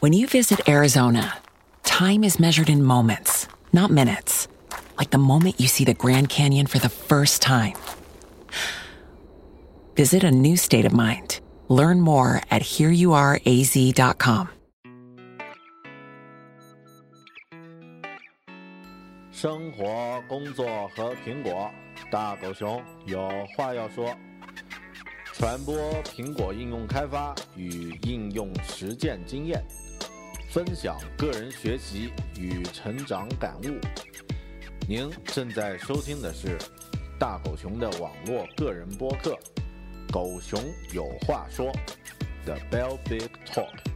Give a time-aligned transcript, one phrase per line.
[0.00, 1.38] When you visit Arizona,
[1.82, 4.46] time is measured in moments, not minutes.
[4.96, 7.74] Like the moment you see the Grand Canyon for the first time.
[9.96, 11.40] Visit a new state of mind.
[11.68, 14.48] Learn more at hereyouareaz.com.
[19.32, 21.70] 生活、工作和苹果，
[22.10, 24.16] 大狗熊有话要说。
[25.32, 29.64] 传播苹果应用开发与应用实践经验，
[30.53, 33.81] 分享个人学习与成长感悟。
[34.87, 36.59] 您正在收听的是
[37.19, 39.31] 大狗熊的网络个人播客
[40.13, 41.71] 《狗熊有话说》
[42.45, 43.92] The Bell Big Talk。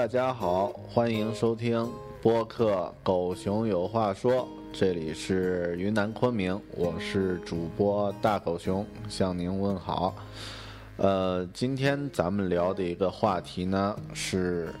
[0.00, 1.86] 大家好，欢迎收听
[2.22, 4.32] 播客《狗熊有话说》，
[4.72, 10.16] 这里是云南昆明，我是主播大狗熊，向您问好。
[10.96, 14.72] 呃，今天咱们聊的一个话题呢，是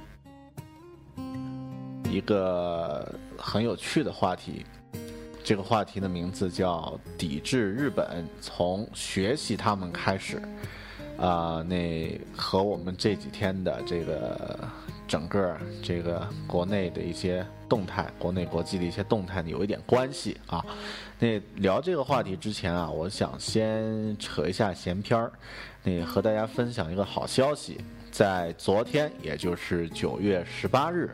[2.10, 4.64] 一个很有趣的话题。
[5.44, 10.40] 这个话题的名字叫“抵制日本，从学习他们开始”。
[11.20, 14.58] 啊，那和我们这几天的这个
[15.10, 20.64] 整个这个国内的一些动态，国内国际的一些动态呢，有一点关系啊。
[21.18, 25.32] 那聊这个话题之前啊，我想先扯一下闲篇儿，
[25.82, 27.80] 那和大家分享一个好消息，
[28.12, 31.10] 在昨天，也就是九月十八日。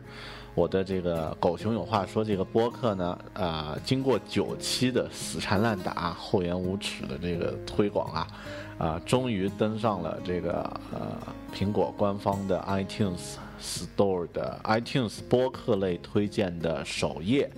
[0.55, 8.27] 我的这个狗熊有话说这个播客呢，啊，经过九期的死缠烂打、厚颜无耻的这个推广啊，
[8.77, 10.61] 啊，终于登上了这个
[10.93, 11.17] 呃
[11.55, 17.51] 苹果官方的 iTunes Store 的 iTunes 播客类推荐的首页，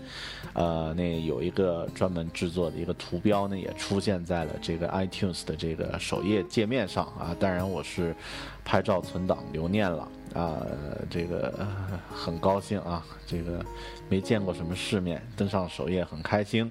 [0.54, 7.36] 呃，那有一个专门制作的一个图标呢，也出现在了这个 iTunes 的这个首页界面上啊。
[7.38, 8.14] 当然，我是
[8.64, 10.08] 拍照存档留念了。
[10.34, 10.58] 啊，
[11.08, 11.66] 这个
[12.14, 13.64] 很高兴啊，这个
[14.10, 16.70] 没见过什么世面，登上首页很开心。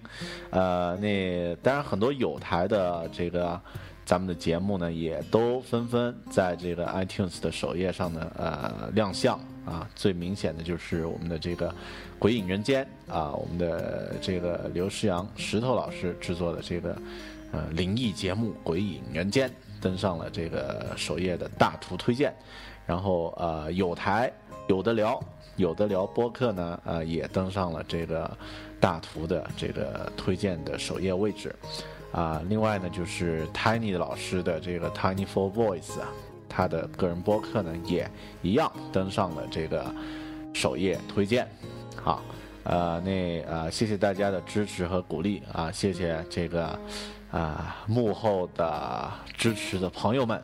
[0.51, 3.59] 呃，那当然很多有台的这个
[4.07, 9.85] 咱们的节目呢，也都纷纷在这个 iTunes 的首页上呢，呃，亮相啊。
[9.97, 11.69] 最明显的就是我们的这个
[12.17, 16.97] 《鬼影人间》啊，我们的这个刘诗阳石头老师制作的这个
[17.51, 19.49] 呃灵异节目《鬼影人间》
[19.81, 22.33] 登上了这个首页的大图推荐。
[22.85, 24.31] 然后呃，有台
[24.69, 25.21] 有的聊，
[25.57, 28.37] 有的聊播客呢，呃，也登上了这个
[28.79, 31.53] 大图的这个推荐的首页位置，
[32.11, 36.07] 啊，另外呢，就是 Tiny 老师的这个 Tiny for Voice 啊，
[36.47, 38.09] 他的个人播客呢，也
[38.41, 39.93] 一样登上了这个
[40.53, 41.47] 首页推荐，
[41.95, 42.21] 好，
[42.63, 46.79] 呃，那呃，谢谢大家的支持和鼓励啊，谢谢这个
[47.29, 50.41] 啊幕后的支持的朋友们。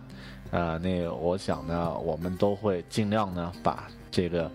[0.52, 4.52] 呃，那我想呢，我们都会尽量呢，把这个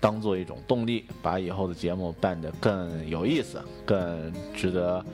[0.00, 5.04] 当做一种动力，把以后的节目办得更有意思，更值得，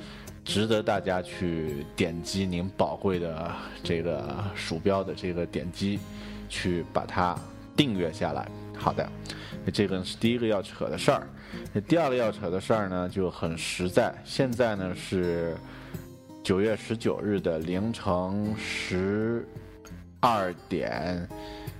[0.44, 5.98] 值得大家去点击您宝贵的这个鼠标的这个点击，
[6.48, 7.36] 去把它
[7.76, 8.48] 订阅下来。
[8.76, 9.08] 好的，
[9.72, 11.26] 这个是第一个要扯的事儿。
[11.72, 14.14] 那第二个要扯的事儿呢，就很实在。
[14.24, 15.56] 现在呢是
[16.42, 19.46] 九月十九日的凌晨十。
[20.24, 21.28] 二点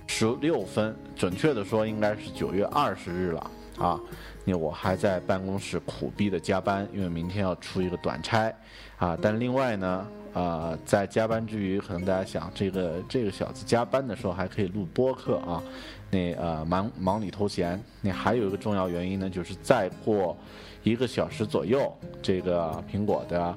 [0.05, 3.97] 十六分，准确的说应该是九月二十日了啊！
[4.45, 8.53] 因为我还在办公室苦逼的加班，因为明天要出一个短差
[8.97, 9.17] 啊。
[9.21, 15.63] 但另外呢，啊，在加班之余，可能大家想，这个这个小子加班的时候还可以录播客啊，
[16.09, 17.81] 那呃忙忙里偷闲。
[18.01, 20.35] 那还有一个重要原因呢，就是再过
[20.83, 21.91] 一个小时左右，
[22.21, 23.55] 这个苹果的。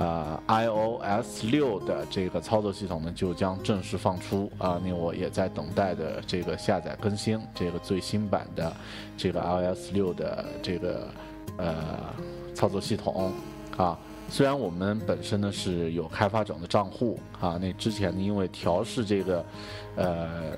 [0.00, 4.80] 呃，iOS 六的这个操作系统呢，就将正式放出啊。
[4.84, 8.72] 那我也在等待的这个下载更新，这个最新版的
[9.16, 11.08] 这个 iOS 六的这个
[11.56, 12.14] 呃
[12.54, 13.32] 操作系统
[13.76, 13.98] 啊。
[14.28, 19.44] 虽然我们本身呢是有开发者的账户啊，那之前呢因为调试这个
[19.96, 20.52] 呃。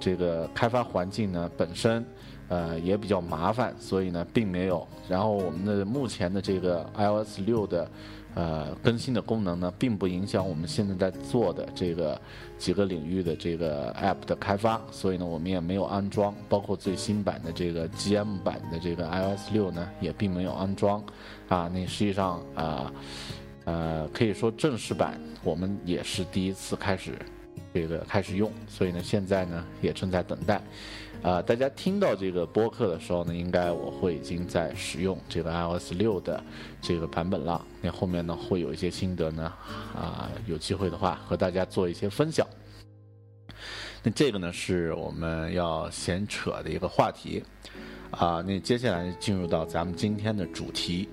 [0.00, 2.04] 这个开发环境呢本身，
[2.48, 4.86] 呃也比较麻烦，所以呢并没有。
[5.08, 7.90] 然后我们的目前的这个 iOS 六的。
[8.34, 12.20] 呃，更新的功能呢，并不影响我们现在在做的这个
[12.58, 21.00] 几个领域的这个 App 的开发，所以呢，我们也没有安装，包括最新版的这个 GM 版的这个 iOS 六呢，也并没有安装。
[21.48, 22.92] 啊，那实际上啊，
[23.64, 27.12] 呃，可以说正式版我们也是第一次开始
[27.72, 30.60] 这个开始用，所以呢，现在呢也正在等待。
[31.24, 36.38] 啊，大家听到这个播客的时候呢，应该我会已经在使用这个 iOS 六的
[36.82, 37.64] 这个版本了。
[37.80, 39.50] 那后面呢会有一些心得呢，
[39.94, 42.46] 啊，有机会的话和大家做一些分享。
[44.02, 47.42] 那这个呢是我们要闲扯的一个话题，
[48.10, 51.08] 啊，那接下来进入到咱们今天的主题，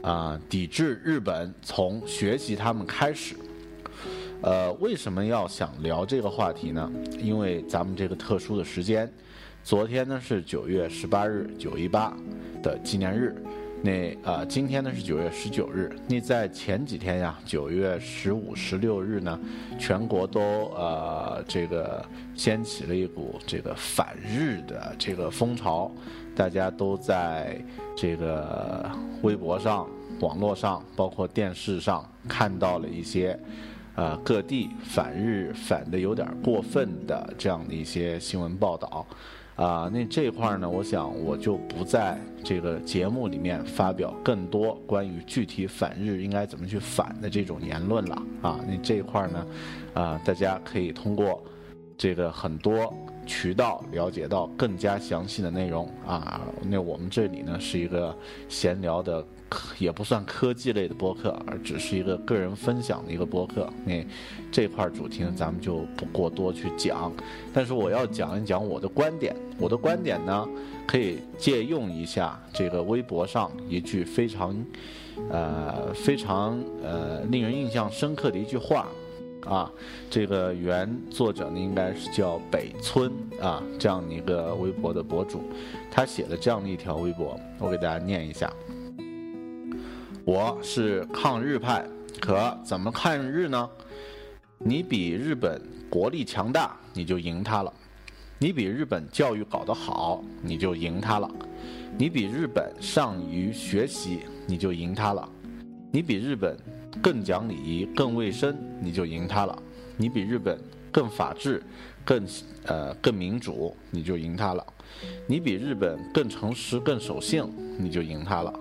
[0.00, 3.36] 啊，抵制日本从学习他们开始。
[4.40, 6.90] 呃，为什么要想聊这个话题呢？
[7.18, 9.12] 因为咱们这个特殊的时间。
[9.62, 12.16] 昨天呢是九月十八日，九一八
[12.62, 13.34] 的纪念日。
[13.82, 15.94] 那啊，今天呢是九月十九日。
[16.08, 19.38] 那在前几天呀，九月十五、十六日呢，
[19.78, 20.40] 全国都
[20.74, 22.04] 呃这个
[22.34, 25.90] 掀起了一股这个反日的这个风潮，
[26.34, 27.62] 大家都在
[27.96, 28.90] 这个
[29.22, 29.88] 微博上、
[30.20, 33.38] 网络上，包括电视上看到了一些
[33.94, 39.06] 呃各地反日反的有点过分的这样的一些新闻报道。
[39.60, 48.58] 啊，那这块呢，我想我就不在这个节目里面发表更多关于具体反日应该怎么去反的这种言论了啊。
[48.66, 49.46] 那这块呢，
[49.92, 51.42] 啊，大家可以通过
[51.98, 52.90] 这个很多
[53.26, 56.40] 渠道了解到更加详细的内容啊。
[56.62, 58.16] 那我们这里呢是一个
[58.48, 59.22] 闲聊的。
[59.78, 63.68] 也不算科技类的播客，而只是一个个人分享的一个播客。
[63.84, 64.04] 那
[64.50, 67.12] 这块主题呢，咱们就不过多去讲。
[67.52, 69.34] 但是我要讲一讲我的观点。
[69.58, 70.48] 我的观点呢，
[70.86, 74.56] 可以借用一下这个微博上一句非常，
[75.30, 78.88] 呃，非常呃令人印象深刻的一句话
[79.44, 79.70] 啊。
[80.08, 85.42] 这个原作者呢，应该是叫北村啊，这样的一个微博的博主，
[85.90, 88.50] 他写的这样的一条微博，我给大家念一下。
[90.26, 91.82] 我是抗日派，
[92.20, 93.68] 可怎么抗日呢？
[94.58, 97.72] 你比日本国力强大，你就赢他了；
[98.38, 101.28] 你比日本教育搞得好，你就赢他了；
[101.96, 105.26] 你比日本善于学习，你就赢他了；
[105.90, 106.54] 你比日本
[107.02, 109.56] 更讲礼仪、更卫生，你就赢他了；
[109.96, 110.58] 你比日本
[110.92, 111.62] 更法治、
[112.04, 112.22] 更
[112.66, 114.62] 呃更民主，你就赢他了；
[115.26, 117.42] 你比日本更诚实、更守信，
[117.78, 118.52] 你就赢他了。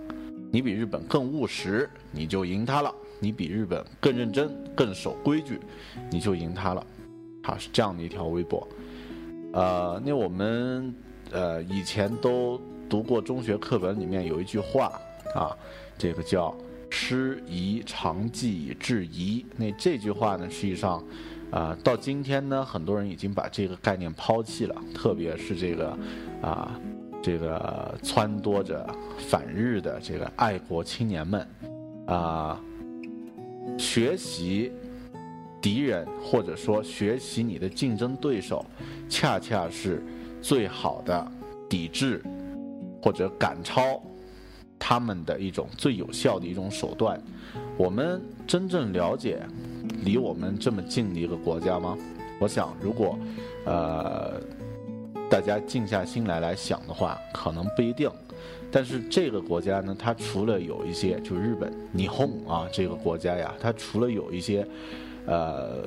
[0.51, 5.60] 你比日本更务实，你就赢他了；你比日本更认真、更守规矩，
[6.10, 6.86] 你就赢他了。
[7.44, 8.68] 好，是这样的一条微博。
[9.54, 10.94] 呃，那我们
[11.31, 12.60] 呃以前都
[12.90, 14.92] 读过中学课本里面有一句话
[15.36, 15.56] 啊，
[15.98, 16.56] 这个叫
[16.90, 19.45] “师夷长技制夷”。
[19.56, 21.04] 那这句话呢，实际上
[21.52, 25.98] 啊，到今天呢，很多人已经把这个概念抛弃了，特别是这个
[26.42, 26.80] 啊。
[27.21, 28.88] 这个撺掇着
[29.30, 31.48] 反日的这个爱国青年们，
[32.06, 32.60] 啊，
[33.77, 34.71] 学习
[35.62, 38.66] 敌人或者说学习你的竞争对手，
[39.10, 40.01] 恰恰是
[40.42, 41.31] 最好的
[41.69, 42.23] 抵制
[43.02, 44.02] 或者赶超
[44.80, 47.21] 他们的一种最有效的一种手段。
[47.78, 49.42] 我们真正了解
[50.04, 51.97] 离我们这么近的一个国家吗？
[52.40, 53.19] 我想，如果
[53.66, 54.42] 呃。
[55.30, 58.09] 大家静下心来来想的话，可能不一定。
[58.71, 64.68] 但是这个国家呢，它除了有一些，就日本、霓虹啊，这个国家呀，它除了有一些，
[65.26, 65.83] 呃，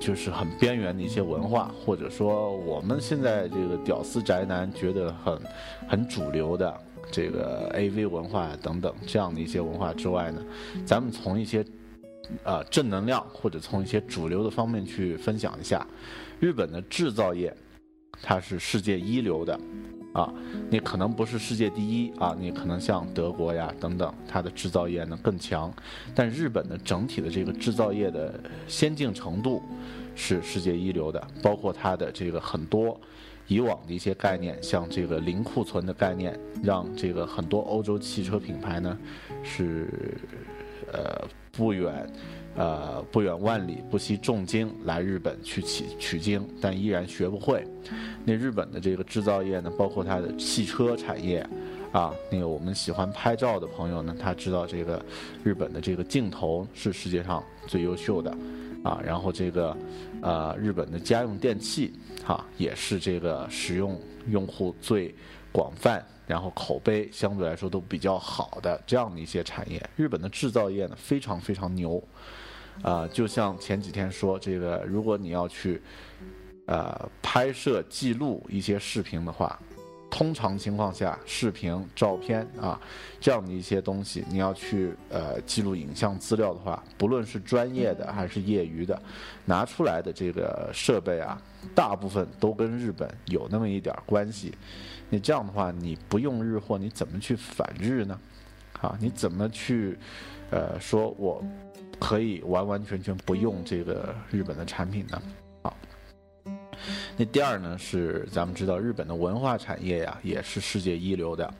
[0.00, 5.38] 就是很边缘的一些文化，或者说我们现在这个屌丝宅男觉得很
[5.88, 6.74] 很主流的
[7.12, 10.42] 这个 AV 文化等等这样的一些文化之外呢，
[10.84, 11.64] 咱们从一些
[12.42, 15.86] 呃正能量或者从一些主流的方面去分享一下
[16.40, 17.54] 日本的制造业。
[18.26, 19.60] 它是世界一流的，
[20.14, 20.32] 啊，
[20.70, 25.70] 你可能不是世界第一啊，你可能像德国呀等等，它的制造业呢更强，
[26.14, 29.62] 但日本的整体的这个制造业的先进程度
[30.16, 32.98] 是世界一流的，包括它的这个很多
[33.46, 38.98] 以往的一些概念，像这个零库存的概念，让这个很多欧洲汽车品牌呢
[39.42, 40.16] 是
[40.90, 42.10] 呃不远。
[42.56, 47.66] 呃，不远万里，不惜重金来日本去取取经，但依然学不会。
[48.24, 51.46] 那日本的这个制造业呢，包括它的汽车产业，
[51.92, 55.04] 啊，那个我们喜欢拍照的朋友呢，他知道这个
[55.42, 58.36] 日本的这个镜头是世界上最优秀的。
[58.84, 59.74] 啊，然后这个
[60.20, 61.90] 呃日本的家用电器
[62.22, 65.14] 哈也是这个使用用户最
[65.54, 69.80] 广泛，然后口碑相对来说都比较好的这样的一些产业。
[69.94, 72.02] 日本的制造业呢非常非常牛，
[72.82, 75.80] 啊，就像前几天说这个，如果你要去
[76.66, 79.56] 呃拍摄记录一些视频的话。
[80.10, 82.80] 通常情况下，视频、照片啊，
[83.20, 88.96] 这样的一些东西，你要去呃记录影像资料的话，不论是专业的还是业余的，
[89.44, 91.36] 拿出来的这个设备啊，
[91.74, 94.54] 大部分都跟日本有那么一点关系。
[95.10, 98.18] 你这样的话，你不用日货，你怎么去反日呢？
[98.80, 99.96] 啊，你怎么去
[100.50, 101.42] 呃说我
[101.98, 105.22] 可以完完全全不用这个日本的产品呢？
[105.62, 105.72] 啊
[107.16, 111.54] 那第二呢，是咱们知道日本的文化产业呀，也是世界一流的，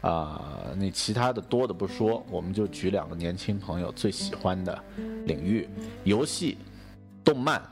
[0.00, 4.82] 啊，那其他的多的不说，我们就举两个年轻朋友最喜欢的
[5.26, 5.68] 领域，
[6.04, 6.56] 游戏、
[7.22, 7.62] 动漫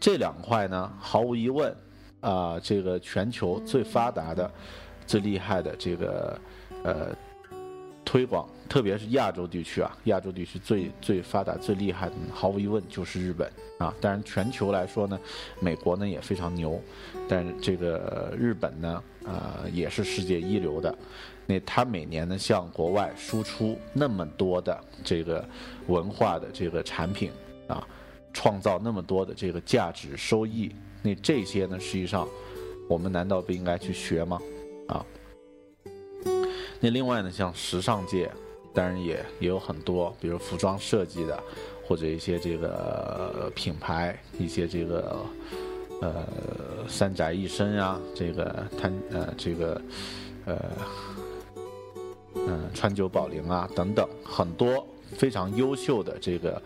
[0.00, 1.72] 这两块呢，毫无疑问，
[2.20, 4.50] 啊，这个全球最发达的、
[5.06, 6.40] 最厉害的这个
[6.84, 7.16] 呃
[8.04, 8.48] 推广。
[8.68, 13.92] 特别是亚洲地区啊，亚洲地区最最发达、最厉害的，毫无疑问就是日本啊。
[14.00, 15.18] 当然，全球来说呢，
[15.58, 16.80] 美国呢也非常牛，
[17.28, 20.96] 但是这个日本呢，呃，也是世界一流的。
[21.46, 25.44] 那它每年呢向国外输出那么多的这个
[25.88, 27.32] 文化的这个产品
[27.66, 27.84] 啊，
[28.32, 32.28] 创造那么多的这个价值收益，那这些呢，实际上
[32.88, 34.40] 我们难道不应该去学吗？
[34.88, 35.04] 啊？
[36.80, 38.30] 那另外呢，像时尚界。
[38.72, 41.42] 当然也也有很多，比如服装设计的，
[41.84, 45.26] 或者一些这个品牌，一些这个
[46.00, 46.24] 呃
[46.88, 49.82] 三宅一生啊，这个他呃这个
[50.44, 50.56] 呃
[52.36, 56.62] 嗯川久保玲啊等等，很多非常优秀的这个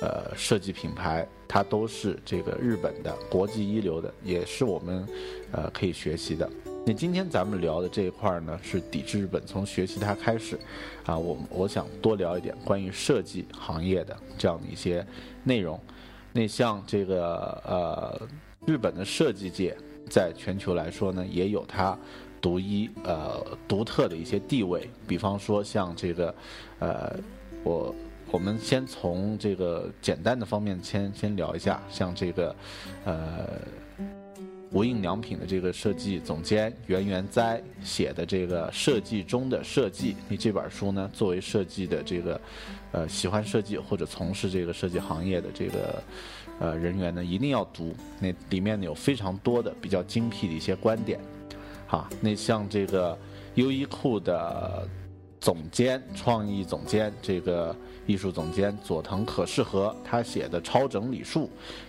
[0.00, 5.06] 呃设计品牌，它都是这个日本的国际一流的，也是我们
[5.52, 6.48] 呃可以学习的。
[6.86, 10.58] 那今天咱们聊的这一块呢，是抵制日本，从学习它开始，
[11.06, 15.06] 啊，我我想多聊一点关于设计行业的这样的一些
[15.44, 15.80] 内容。
[16.32, 18.28] 那像这个呃，
[18.66, 19.74] 日本的设计界
[20.10, 21.96] 在全球来说呢，也有它
[22.38, 24.90] 独一呃独特的一些地位。
[25.08, 26.34] 比方说像这个
[26.80, 27.16] 呃，
[27.62, 27.94] 我
[28.34, 32.56] 我们先从这个简单的方面先先聊一下，像这个
[33.04, 33.46] 呃。
[34.72, 42.40] 无印良品的这个设计总监袁元哉写的这个设计中的设计，你这本书呢，作为设计的这个，
[42.90, 46.02] 呃，喜欢设计或者从事这个设计行业的这个，
[46.58, 47.94] 呃，人员呢，一定要读。
[48.18, 51.20] 那里面呢有非常多的比较精辟的一些观点，
[51.86, 52.08] 哈。
[52.20, 53.16] 那像这个
[53.54, 54.88] 优衣库的
[55.38, 57.76] 总监、创意总监、这个
[58.06, 61.44] 艺术总监佐藤可士和他写的《超整理术》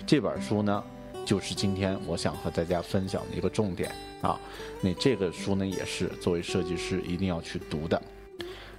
[0.05, 0.83] 这本书呢。
[1.25, 3.91] 就是今天我想和大家分享的一个重点
[4.21, 4.39] 啊，
[4.79, 7.99] 那这个书呢也是作为设计师一定要去读的。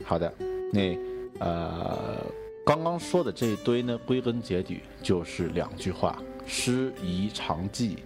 [0.05, 0.33] 好的，
[0.73, 0.97] 那
[1.41, 2.25] 呃
[2.65, 7.99] 刚刚说的这一堆呢，归根结底就是两句话：师夷长技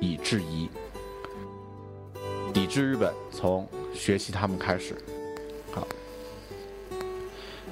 [0.00, 0.70] 以制夷。
[2.54, 4.96] 抵制日本，从学习他们开始。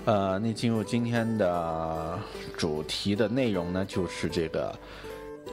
[0.06, 2.18] 呃，那进入今天的
[2.56, 4.74] 主题的内容呢，就是这个。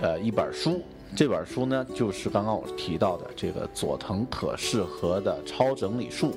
[0.01, 0.81] 呃，一本书，
[1.15, 6.31] 这本书呢，就是刚刚我提到的这个佐藤可士和的《超整理术》。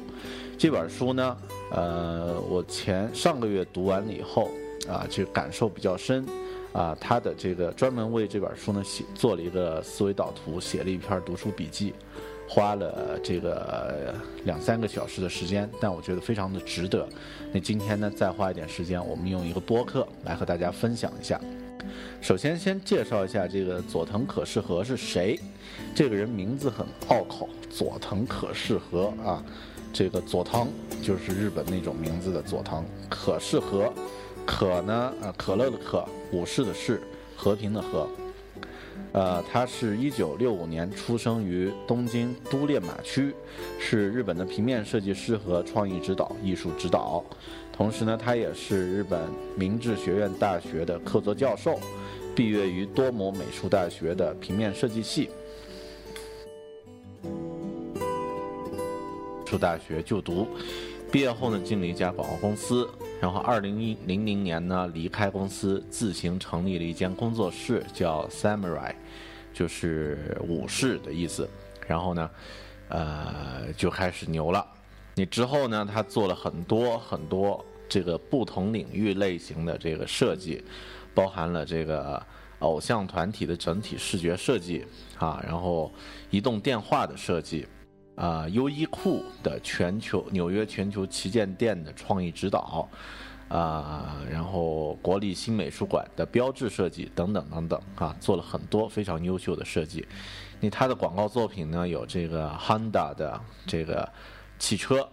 [0.58, 1.36] 这本书呢，
[1.70, 4.50] 呃，我前上个月读完了以后，
[4.86, 6.22] 啊，这个感受比较深，
[6.74, 11.94] 啊，他的这个专门为这本书呢写做了一个思维导图，写了一篇读书笔记，
[12.48, 17.06] 花了这个两三个小时的时间，但我觉得非常的值得。
[17.52, 21.40] 那今天呢，再花一点时间，我们用一个播客来和大家分享一下。
[22.20, 25.38] 首先，先介绍一下这个佐藤可士和是谁。
[25.94, 29.42] 这个人名字很拗口，佐藤可士和啊。
[29.92, 30.68] 这个佐藤
[31.02, 33.92] 就是日本那种名字的佐藤，可士和，
[34.44, 37.00] 可呢啊可乐的可，武士的士，
[37.36, 38.06] 和平的和。
[39.16, 43.34] 呃，他是一九六五年出生于东京都练马区，
[43.80, 47.24] 是日本的平面设计师和创意指导、艺术指导。
[47.72, 49.18] 同时呢，他也是日本
[49.56, 51.80] 明治学院大学的客座教授，
[52.34, 55.30] 毕业于多摩美术大学的平面设计系。
[59.46, 60.46] 出大学就读，
[61.10, 62.86] 毕业后呢，进了一家广告公司，
[63.20, 68.94] 然后二零一零零年呢，离开公司，自行成立了一间工作室，叫 Samurai，
[69.52, 71.48] 就是武士的意思。
[71.86, 72.30] 然后呢，
[72.88, 74.66] 呃，就开始牛了。
[75.14, 75.88] 你之后呢？
[75.90, 80.62] 他做了很多很多这个不同领域类型的这个设计，
[81.14, 82.22] 包含了这个
[82.58, 84.84] 偶像团体的整体视觉设计
[85.18, 85.90] 啊，然后
[86.28, 87.66] 移动电话的设计，
[88.16, 92.88] 啊，优衣库的全球纽约全球旗舰店的创意指导，
[93.48, 100.04] 啊，然后国立新美术馆的标志设计等等等等啊，做了很多非常优秀的设计。
[100.58, 104.08] 那他的广告作品呢，有这个 Honda 的这个
[104.58, 105.06] 汽车。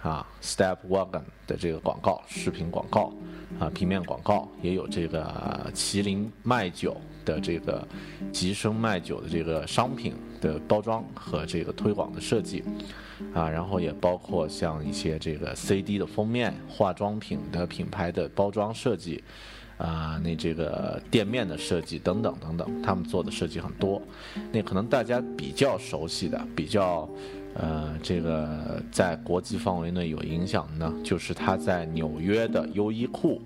[0.00, 3.12] 啊，Step Wagon 的这个广告，视频广告，
[3.58, 7.84] 啊，平面广告，也有这个麒麟卖酒的这个
[8.32, 12.62] 吉生卖酒的这个商品的包装和这个推广的设计，
[13.32, 19.22] 啊，然后也包括像一些这个 CD 的封面、化妆品的品牌的包装设计，
[19.76, 24.00] 啊，那这个店面的设计等等等等，他们做的设计很多，
[24.52, 27.08] 那可能大家比较熟悉的，比较。
[27.54, 33.40] 呃，这个在国际范围内有影响的呢，就是他在纽约的优衣库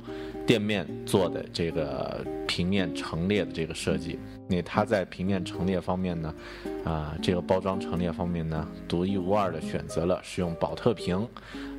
[0.47, 2.23] 店面做的这个
[2.53, 4.19] 平面陈列的这个设计。
[4.47, 6.35] 那他在平面陈列方面呢，
[6.85, 11.27] 啊，这个包装陈列方面呢，独一无二的选择了是用宝特瓶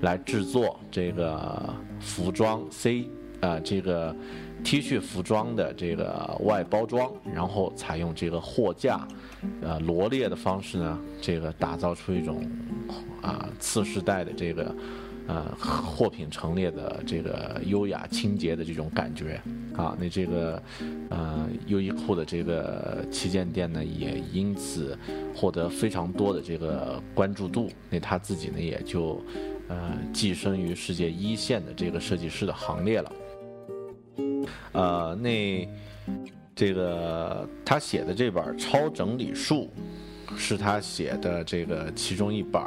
[0.02, 3.08] 来制作这个服装 C
[3.40, 4.16] 啊这个。
[4.64, 9.06] T 恤服装的这个外包装，然后采用这个货架，
[9.62, 12.50] 呃罗列的方式呢，这个打造出一种
[13.22, 14.74] 啊次世代的这个
[15.28, 19.42] 呃货品陈列的这个优雅清洁的这种感觉
[19.76, 19.96] 啊。
[20.00, 20.62] 那这个
[21.10, 24.98] 呃优衣库的这个旗舰店呢，也因此
[25.36, 27.70] 获得非常多的这个关注度。
[27.90, 29.24] 那他自己呢，也就
[29.68, 33.12] 呃跻身于世界一线的这个设计师的行列了。
[34.74, 35.68] 呃，那
[36.56, 39.72] 这个他写的这本《超整理术》，
[40.38, 42.62] 是他写的这个其中一本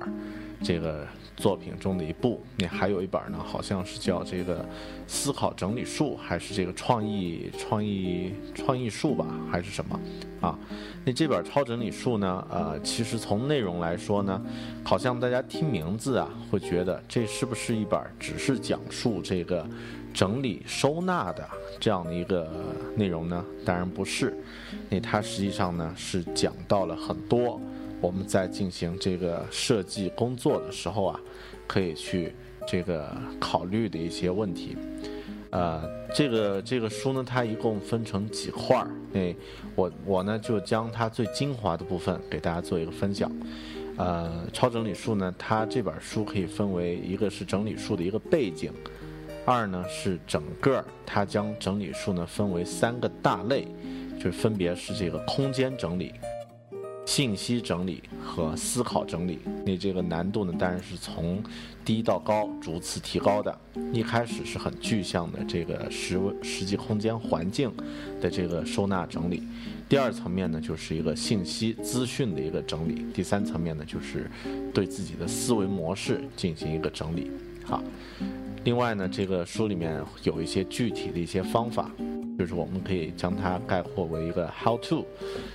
[0.63, 2.43] 这个作品中的一部。
[2.57, 4.59] 那还有一本呢，好像是叫这个
[5.07, 10.01] 《思考整理术》，还是这个创意创意创意术吧，还是什么？
[10.41, 10.59] 啊，
[11.05, 12.47] 那这本《超整理术》呢？
[12.51, 14.41] 呃，其实从内容来说呢，
[14.85, 19.67] 好像大家听名字啊，会觉得这是不是一本只是讲述这个？
[20.15, 21.47] 整理收纳的
[21.79, 22.51] 这样的一个
[22.97, 24.35] 内容呢，当然不是，
[24.89, 27.61] 那它实际上呢是讲到了很多
[28.07, 31.21] 我们在进行这个设计工作的时候啊，
[31.67, 32.33] 可以去
[32.65, 34.77] 这个考虑的一些问题。
[35.51, 35.83] 呃，
[36.15, 39.35] 这个这个书呢，它一共分成几块儿，那
[39.75, 43.29] 我我呢就将它最精华的部分给大家做一个分享。
[43.97, 48.73] 呃，超整理术呢，它这本书可以分为一个是整理术的一个背景。
[49.45, 53.67] 二呢是整个它将整理术呢分为三个大类，
[54.21, 56.13] 就分别是这个空间整理、
[57.07, 59.39] 信息整理和思考整理。
[59.65, 61.43] 那这个难度呢当然是从
[61.85, 63.59] 低到高逐次提高的。
[63.93, 67.73] 一开始是很具象的这个实实际空间环境
[68.21, 69.43] 的这个收纳整理，
[69.89, 74.31] 第二层面呢就是一个信息资讯的一个整理，第三层面呢就是
[74.75, 77.31] 对自己的思维模式进行一个整理。
[77.65, 77.83] 好。
[78.67, 81.89] 另外呢，这个书里面有一些具体的一些方法，
[82.37, 85.07] 就是我们可以将它概括为一个 how to，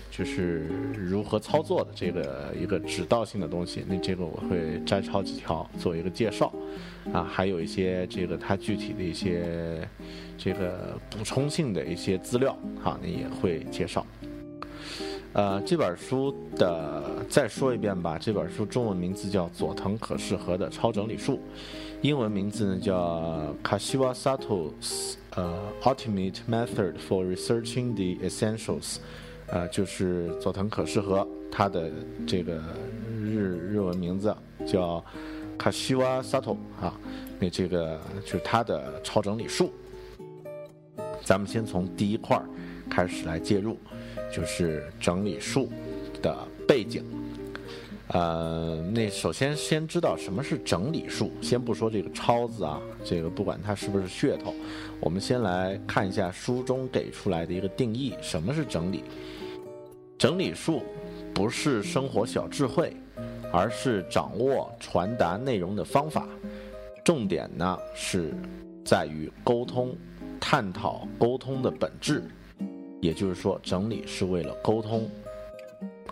[0.10, 3.84] 就是如何操作的这个一个指导性的东西。
[3.86, 6.54] 那这个我会摘抄几条做一个介绍，
[7.12, 9.86] 啊，还有一些这个它具体的一些
[10.38, 14.08] 这个补充性的一些资料，哈，那也会介绍。
[15.34, 21.41] 呃，这本书的再说一遍吧，这本书中文名字叫佐藤可士和的超整理术。
[22.02, 28.96] 英文名字呢叫 Kashiwa Sato's 呃 Ultimate Method for Researching the Essentials，
[29.48, 31.92] 呃就是佐藤可士和他的
[32.26, 32.60] 这个
[33.08, 34.36] 日日文名字
[34.66, 35.04] 叫
[35.60, 37.00] Kashiwa Sato 啊，
[37.40, 39.72] 那这个就是他的超整理术。
[41.24, 42.42] 咱们先从第一块
[42.90, 43.78] 开始来介入，
[44.34, 45.70] 就是整理术
[46.20, 46.36] 的
[46.68, 47.06] 背景。
[48.13, 54.54] 呃，那首先先知道什么是整理术，先不说这个“超”字啊，这个不管它是不是噱头，
[55.00, 59.06] 我们先来看一下书中给出来的一个定义：什么是整理？
[60.17, 60.84] 整理术
[61.34, 62.93] 不是生活小智慧，
[63.50, 66.28] 而是掌握传达内容的方法。
[67.06, 68.34] 重点呢是
[68.84, 69.95] 在于沟通，
[70.38, 72.24] 探讨沟通的本质。
[73.00, 75.10] 也就是说，整理是为了沟通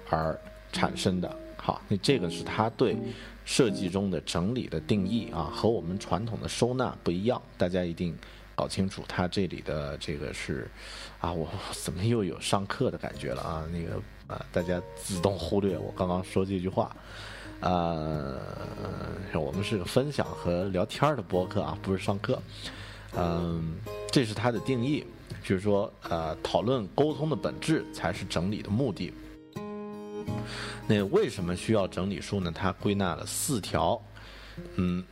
[0.10, 0.40] 而
[0.72, 1.30] 产生的。
[1.70, 2.98] 好，那这个是他对
[3.46, 8.18] 设计中的整理的定义啊，和我们传统的收纳不一样，大家一定
[8.56, 9.04] 搞清楚。
[9.08, 10.68] 他这里的这个是
[11.20, 13.68] 啊，我怎么又有上课的感觉了啊？
[13.72, 16.92] 那个啊，大家自动忽略我刚刚说这句话。
[17.60, 18.40] 呃，
[19.36, 22.42] 我们是个分享和聊天的博客啊，不是上课。
[23.16, 23.76] 嗯，
[24.12, 25.06] 这是他的定义。
[25.44, 29.14] 就是说，呃，讨论沟通的本质才是整理的目的。
[30.88, 32.52] 那为什么需要整理术呢？
[32.54, 34.02] 它归纳了四条。
[34.76, 35.04] 嗯，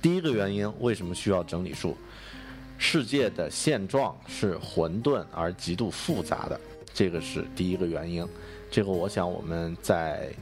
[0.00, 1.96] 第一个原因，为什么需要整理术？
[2.78, 6.60] 世界的现状是混沌而极度复杂的，
[6.92, 8.26] 这个是第一个原因。
[8.70, 10.32] 这个我想我们在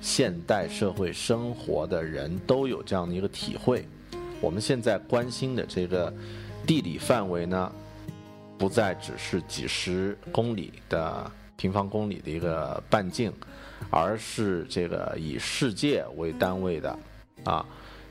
[0.00, 3.86] 现代社会生活的人都有这样的一个体会。
[4.40, 6.12] 我们现在关心的这个
[6.66, 7.72] 地理范围呢，
[8.56, 13.30] 不再只是几十公里的平方公里的一个半径，
[13.90, 16.98] 而是这个以世界为单位的
[17.44, 17.62] 啊。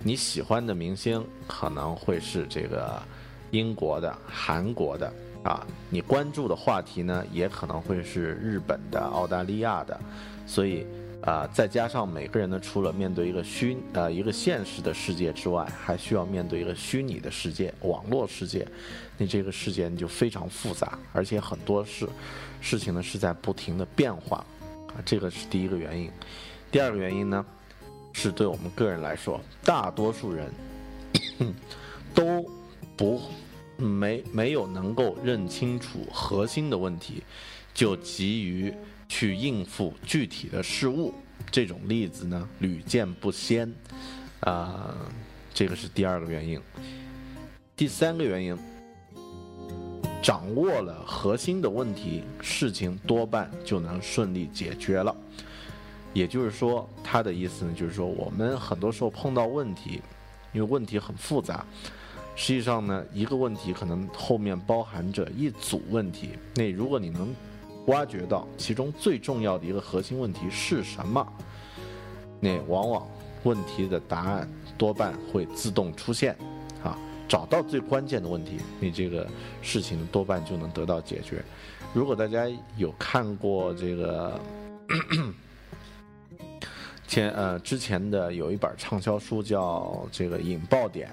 [0.03, 3.01] 你喜欢的明星可能会是这个
[3.49, 5.11] 英国的、韩国的
[5.43, 9.99] 啊，你关注的话题呢，也可能会是日本的、澳大利亚的，
[10.45, 10.85] 所以。
[11.21, 18.65] 啊，再加上每个人呢，除了面对一个虚呃一个现实的世界之外，还需要面对一个虚拟的世界，网络世界。
[19.17, 22.07] 你这个世界就非常复杂，而且很多事
[22.61, 24.45] 事情呢是在不停的变化，
[24.87, 26.11] 啊，这个是第一个原因。
[26.71, 27.45] 第二个原因呢，
[28.13, 30.51] 是对我们个人来说，大多数人
[32.13, 32.49] 都
[32.95, 33.21] 不
[33.77, 37.23] 没没有能够认清楚核心的问题，
[37.73, 38.73] 就急于。
[39.11, 41.11] 去应付具体的事物，
[41.49, 43.73] 这种例子呢屡见不鲜，
[44.41, 44.95] 啊，
[45.51, 46.61] 这个是第二个原因。
[47.75, 48.55] 第三个原因，
[50.21, 55.15] 掌握了核心的问题，事情多半就能顺利解决了。
[56.13, 60.01] 也就是说，他的意思呢，就是说我们很多时候碰到问题，
[60.51, 61.65] 因为问题很复杂，
[62.35, 66.31] 实际上呢，一个问题可能后面包含着一组问题。
[66.55, 67.33] 那如果你能
[67.85, 71.25] 挖掘到其中最重要的一个核心问题是什么？
[72.39, 73.07] 那往往
[73.43, 76.35] 问题的答案多半会自动出现，
[77.29, 79.25] 找到最关键的问题，你这个
[79.61, 81.41] 事情多半就能得到解决。
[81.93, 84.37] 如果大家有看过这个
[87.07, 91.09] 前呃之前的有一本畅销书叫这个引爆点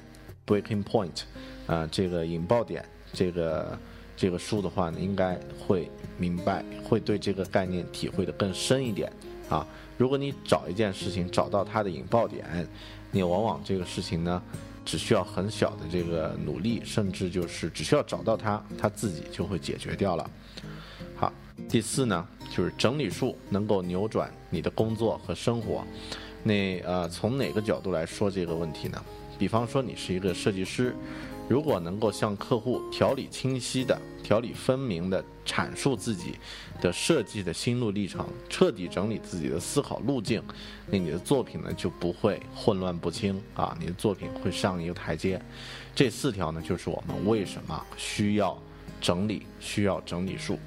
[0.47, 1.23] （Breaking Point），
[1.67, 3.79] 啊，这个引爆点这个。
[4.19, 9.13] 这个书的话呢，应该会明白，会对这个概念体会的更深一点
[9.51, 9.67] 啊。
[9.99, 12.67] 如果你找一件事情，找到它的引爆点，
[13.11, 14.43] 你往往这个事情呢，
[14.87, 20.31] 只需要很小的这个努力，甚至就是只需要找到它，它自己就会解决掉了。
[21.16, 21.31] 好，
[21.68, 25.85] 第四呢，就是整理术能够扭转你的工作和生活。
[26.44, 29.03] 那呃，从哪个角度来说这个问题呢？
[29.37, 30.94] 比方说，你是一个设计师。
[31.49, 36.35] 如果能够向客户条理清晰的、条理分明的阐述自己
[36.77, 40.43] 的设计的心路历程，彻底整理自己的思考路径，
[40.87, 45.41] 那你的作品呢就不会混乱不清啊，你的作品会上一个台阶。
[45.95, 48.57] 这四条呢，就是我们为什么需要
[49.01, 50.59] 整理、需要整理术。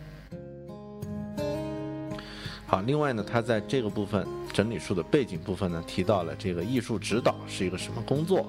[2.69, 8.47] 好，另外呢，他在这个部分整理术的背景部分呢，提到了这个艺术指导是一个什么工作。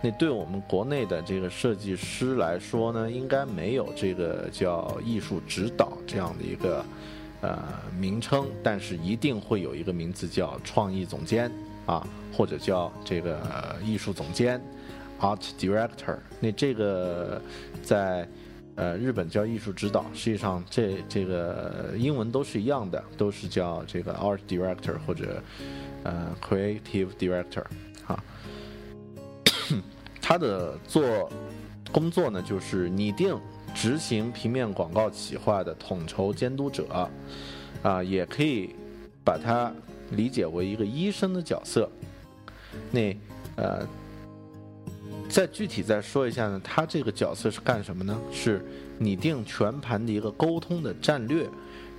[0.00, 6.84] 那对我们国内的这个设计师来说呢，应该没有这个叫艺术指导这样的一个
[7.40, 7.60] 呃
[7.98, 11.50] 名称，但是一定会有一个名字叫创意总监
[11.86, 13.40] 啊，或者叫这个
[13.84, 14.62] 艺术总监
[15.18, 16.16] （art director）。
[16.38, 17.42] 那这个
[17.82, 18.28] 在。
[18.76, 25.42] 呃，日本叫艺术指导，实际上这这个英文都是一样的，都是叫这个 art director 或者
[26.04, 27.64] 呃 creative director
[28.04, 28.22] 哈。
[30.20, 31.30] 他的做
[31.90, 33.34] 工作呢，就是拟定、
[33.74, 37.10] 执行平面广告企划的统筹监督者，
[37.82, 38.76] 啊，也可以
[39.24, 39.72] 把它
[40.10, 41.90] 理解为一个医生的角色。
[42.90, 43.16] 那
[43.56, 43.88] 呃。
[45.28, 48.18] 再具体再说一下呢，他这个角色是干什么呢？
[48.32, 48.64] 是
[48.98, 51.46] 拟定全盘的一个沟通的战略，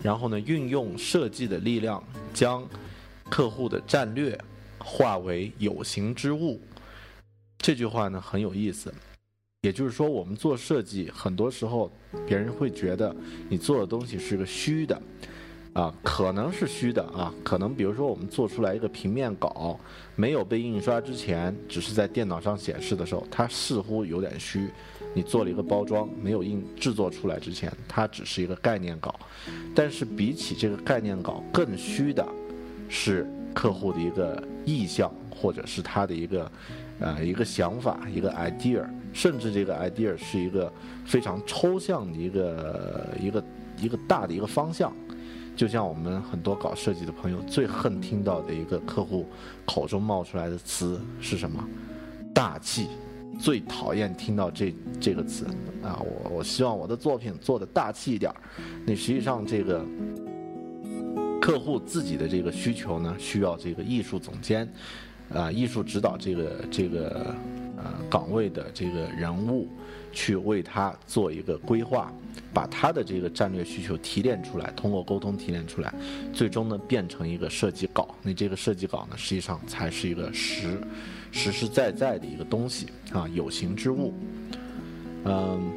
[0.01, 2.67] 然后呢，运用设计的力量，将
[3.29, 4.39] 客户的战略
[4.79, 6.59] 化为有形之物。
[7.59, 8.91] 这句话呢很有意思，
[9.61, 11.91] 也就是说，我们做设计，很多时候
[12.25, 13.15] 别人会觉得
[13.49, 14.99] 你做的东西是个虚的。
[15.77, 19.79] 啊，可能是虚的啊，可能比如说我们做出来一个平面稿，
[20.15, 24.71] 没有被印刷之前，只是在电脑上显示的时候，它似乎有点虚。
[25.13, 29.13] 你做了一个包装，没有印制作出来之前，它只是一个概念稿。
[29.75, 32.27] 但是比起这个概念稿更虚的，
[32.89, 36.51] 是客户的一个意向，或者是他的一个，
[36.99, 40.73] 呃，一个想法，一个 idea，甚至这个 idea 是一个
[41.05, 43.43] 非常抽象的一个一个
[43.79, 44.91] 一个大的一个方向。
[45.57, 49.25] 就像我们很多搞设计的朋友最恨听到的一个客户
[49.65, 51.67] 口中冒出来的词是什么？
[52.31, 52.87] 大气，
[53.39, 55.45] 最讨厌听到这这个词
[55.81, 55.99] 啊！
[55.99, 58.37] 我我希望我的作品做的大气一点儿。
[58.85, 59.83] 那实际上这个
[61.41, 64.71] 客户自己的这个需求呢，需要这个艺术总监
[65.33, 67.35] 啊，艺术指导这个这个
[67.77, 69.67] 呃岗位的这个人物
[70.17, 72.11] 去为他做一个规划，
[72.51, 75.93] 把他的这个战略需求提炼出来，通过沟通提炼出来，
[76.33, 78.15] 最终呢变成一个设计稿。
[78.23, 80.81] 那这个设计稿呢，实际上才是一个实。
[81.31, 84.11] 实实在在的一个东西啊，有形之物。
[85.25, 85.71] 嗯，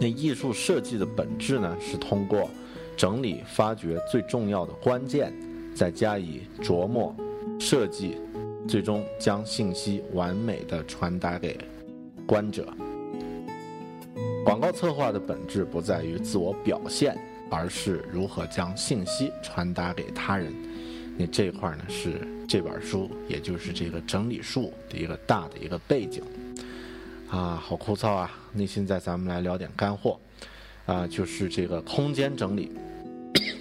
[0.00, 2.48] 那艺术设计的本质呢，是通过
[2.96, 5.32] 整理、发掘最重要的关键，
[5.74, 7.12] 再加以琢磨、
[7.58, 8.16] 设计，
[8.68, 11.58] 最终将信息完美的传达给
[12.26, 12.66] 观者。
[14.44, 17.16] 广告策划的本质不在于自我表现，
[17.50, 20.52] 而是如何将信息传达给他人。
[21.16, 26.22] 那这块呢是这本书，也就是这个整理术的一个大的一个背景，
[27.30, 28.30] 啊，好枯燥啊！
[28.52, 30.20] 那现在咱们来聊点干货，
[30.84, 32.70] 啊，就是这个空间整理，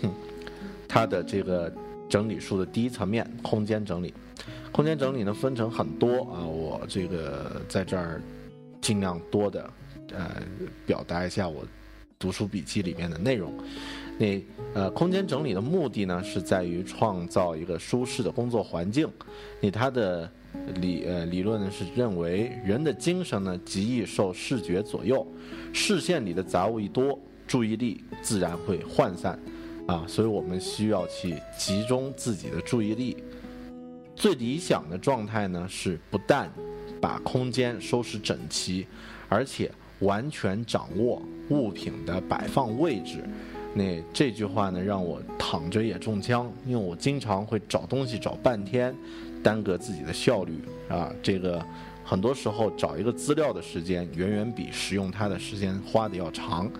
[0.87, 1.71] 它的这个
[2.09, 4.13] 整理术的第一层面，空间整理。
[4.71, 8.21] 空间整理呢分成很多啊，我这个在这儿
[8.85, 9.67] 尽量多的
[10.13, 10.43] 呃
[10.85, 11.65] 表达一下我
[12.19, 13.51] 读书笔记里面的内容。
[14.19, 14.39] 那
[14.75, 19.09] 呃，空间整理的目的呢，是在于创造一个舒适的工作环境。
[19.59, 20.29] 那它的
[20.75, 25.25] 理呃理论呢是认为，人的精神呢极易受视觉左右，
[25.73, 29.39] 视线里的杂物一多，注意力自然会涣散，
[29.87, 33.17] 啊，所以我们需要去集中自己的注意力。
[34.15, 36.47] 最理想的状态呢是不但
[37.01, 38.85] 把空间收拾整齐，
[39.29, 43.23] 而且完全掌握物品的摆放位置。
[43.73, 48.95] 那这句话呢，让我躺着也中枪，因为我经常会找东西找半天，
[49.43, 50.53] 耽搁自己的效率
[50.87, 51.11] 啊。
[51.21, 51.61] 这个
[52.03, 56.71] 很多时候找一个资料的时间，远远比使用它的时间花的要长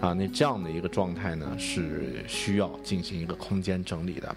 [0.00, 0.12] 啊。
[0.12, 4.36] 那这样的一个状态呢，是需要进行一个空间整理的。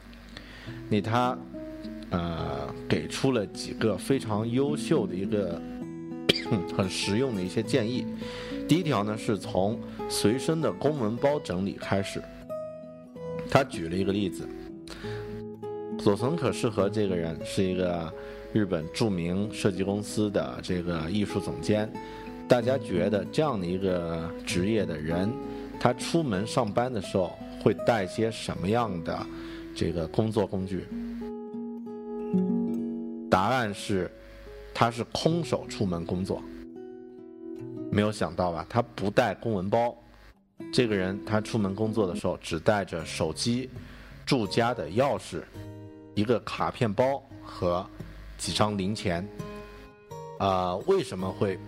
[0.90, 1.38] 那他
[2.10, 5.62] 呃给出了几个非常优秀的一个
[6.76, 8.06] 很实用的一些建议。
[8.68, 12.22] 第一条呢，是从随身的公文包整理开始。
[13.50, 14.48] 他举了一个例子，
[15.98, 18.14] 佐藤可士和这个人是一个
[18.52, 21.90] 日本著名设计公司的这个艺术总监。
[22.48, 25.30] 大家觉得这样的一个职业的人，
[25.80, 29.26] 他出门上班的时候会带些什么样的
[29.74, 30.86] 这个工作工具？
[33.38, 34.10] 答案是，
[34.74, 36.42] 他是空手出门工作。
[37.92, 38.66] 没有想到吧？
[38.68, 39.96] 他不带公文包，
[40.74, 43.70] 这个人他出门工作的时候只带着手机、
[44.26, 45.44] 住家的钥匙、
[46.16, 47.88] 一个卡片包和
[48.40, 49.24] 几张零钱。
[50.40, 51.60] 啊，为什么会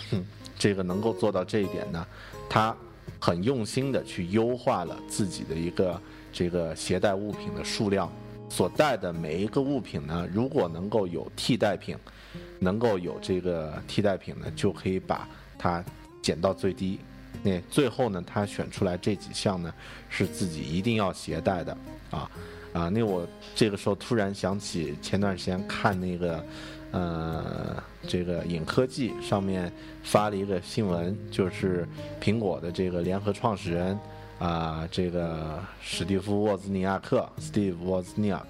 [0.58, 2.06] 这个能够做到这一点呢？
[2.48, 2.74] 他
[3.20, 6.00] 很用心的去优化了自己的一个
[6.32, 8.10] 这个携带物品的数量，
[8.48, 11.96] 所带的每一个物品呢，如果能够有替代品，
[12.58, 15.28] 能够有这个替代品呢，就可以把。
[15.60, 15.84] 它
[16.22, 17.00] 减到最低，
[17.42, 19.74] 那最后呢，他选出来这几项呢，
[20.08, 21.76] 是自己一定要携带的
[22.12, 22.30] 啊
[22.72, 22.88] 啊！
[22.88, 26.44] 那我这个时候突然想起前段时间看那个
[26.92, 29.72] 呃这个影科技上面
[30.04, 31.84] 发了一个新闻，就是
[32.20, 33.98] 苹果的这个联合创始人
[34.38, 38.42] 啊，这个史蒂夫沃兹尼亚克 （Steve Wozniak），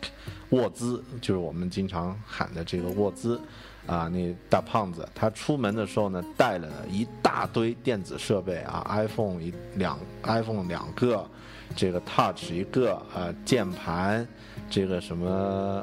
[0.51, 3.41] 沃兹就是我们经常喊的这个沃兹。
[3.87, 11.27] 啊，那大胖子，他出门的时候呢，带了一大堆电子设备啊，iPhone 一两，iPhone 两个，
[11.75, 14.29] 这个 Touch 一个，呃，键盘，
[14.69, 15.27] 这个什么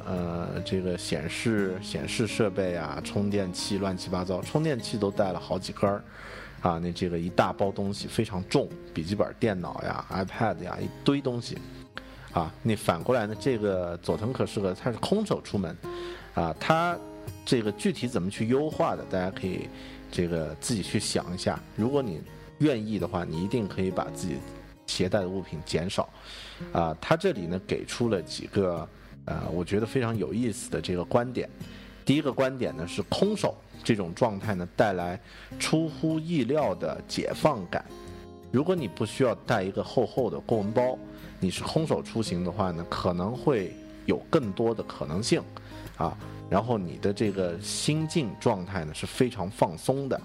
[0.05, 6.03] 呃，这个显示显示设备啊，充电器乱七八糟，充电器都带了好几根儿，
[6.65, 11.57] 啊，那这个一大包东西非常重，笔记本电脑呀，iPad 呀，一堆东西，
[12.33, 15.77] 啊，那反过来呢，这个佐藤可士和他是空手出门，
[16.33, 16.97] 啊，他。
[17.43, 19.67] 这个具体怎么去优化的，大家可以
[20.11, 21.59] 这个自己去想一下。
[21.75, 22.21] 如果你
[22.59, 24.37] 愿意的话，你一定可以把自己
[24.85, 26.07] 携带的物品减少。
[26.71, 28.87] 啊，他这里呢给出了几个
[29.25, 31.49] 呃，我觉得非常有意思的这个观点。
[32.03, 35.17] 第一个观点呢是空手这种状态呢带来
[35.57, 37.85] 出乎意料的解放感。
[38.51, 40.97] 如果你不需要带一个厚厚的公文包，
[41.39, 45.41] 你是空手出行的话呢，可能会有更多的可能性
[45.97, 46.17] 啊。
[46.49, 50.19] 然后你的这个心境状态呢是非常放松的，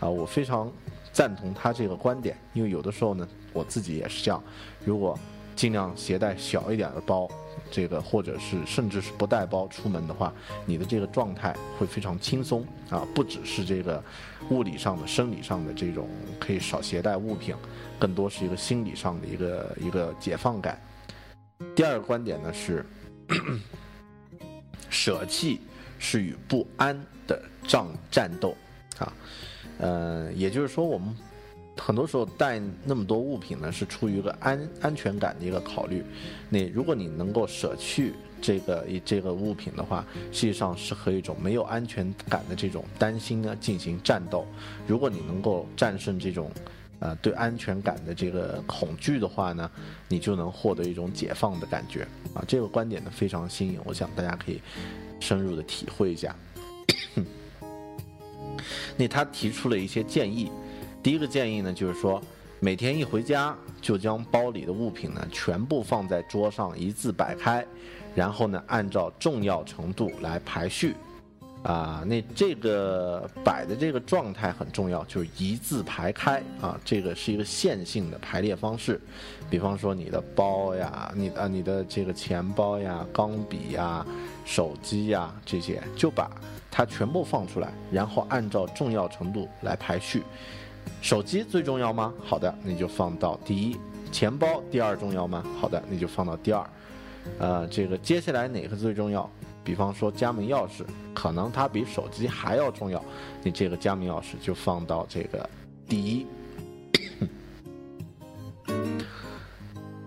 [0.00, 0.70] 啊，我非常
[1.12, 4.42] 赞同他这个观点，因为有的时候呢，我自己也是这样，
[4.84, 5.18] 如果
[5.54, 7.28] 尽量携带小一点的包，
[7.72, 10.30] 这个或者是甚至是不带包出门的话，
[10.66, 14.00] 你的这个状态会非常轻松啊，不只是这个
[14.50, 16.06] 物理上的、生理上的这种
[16.38, 17.56] 可以少携带物品，
[17.98, 20.78] 更多是一个心理上的一个一个解放感。
[21.74, 22.84] 第二个观点呢是，
[24.90, 25.62] 舍弃
[25.98, 26.94] 是与不安
[27.26, 28.54] 的战战斗
[28.98, 29.12] 啊，
[29.78, 31.16] 呃，也就是说我们。
[31.76, 36.04] 很多时候带那么多物品呢，是出于一个安安全感的一个考虑。
[36.48, 44.46] 那如果你能够舍去这个一这个物品的话，实际上是和一种没有安全感的这种担心呢进行战斗。
[44.86, 46.50] 如果你能够战胜这种，
[47.00, 49.70] 呃，对安全感的这个恐惧的话呢，
[50.08, 52.06] 你就能获得一种解放的感觉。
[52.34, 54.60] 啊，这个观点呢非常新颖，我想大家可以
[55.20, 56.36] 深入的体会一下。
[58.96, 60.50] 那他提出了一些建议。
[61.02, 62.22] 第一个建议呢，就是说，
[62.60, 67.66] 每天一回家就将包里的物品呢全部放在桌上一字摆开，
[68.14, 70.94] 然后呢按照重要程度来排序，
[71.64, 79.00] 啊，那这个摆的这个状态很重要，就是一字排开啊，这个是一个线性的排列方式。
[79.50, 84.06] 比方说你的包呀，你啊你的这个钱包呀、钢笔呀、
[84.44, 86.30] 手机呀这些，就把
[86.70, 90.22] 它全部放出来，然后按照重要程度来排序。
[91.00, 92.12] 手机最重要吗？
[92.24, 93.76] 好的，那就放到第一。
[94.10, 95.42] 钱包第二重要吗？
[95.60, 96.66] 好的，那就放到第二。
[97.38, 99.28] 呃，这个接下来哪个最重要？
[99.64, 103.02] 比方说家门钥匙，可能它比手机还要重要，
[103.42, 105.48] 你这个家门钥匙就放到这个
[105.88, 106.26] 第一。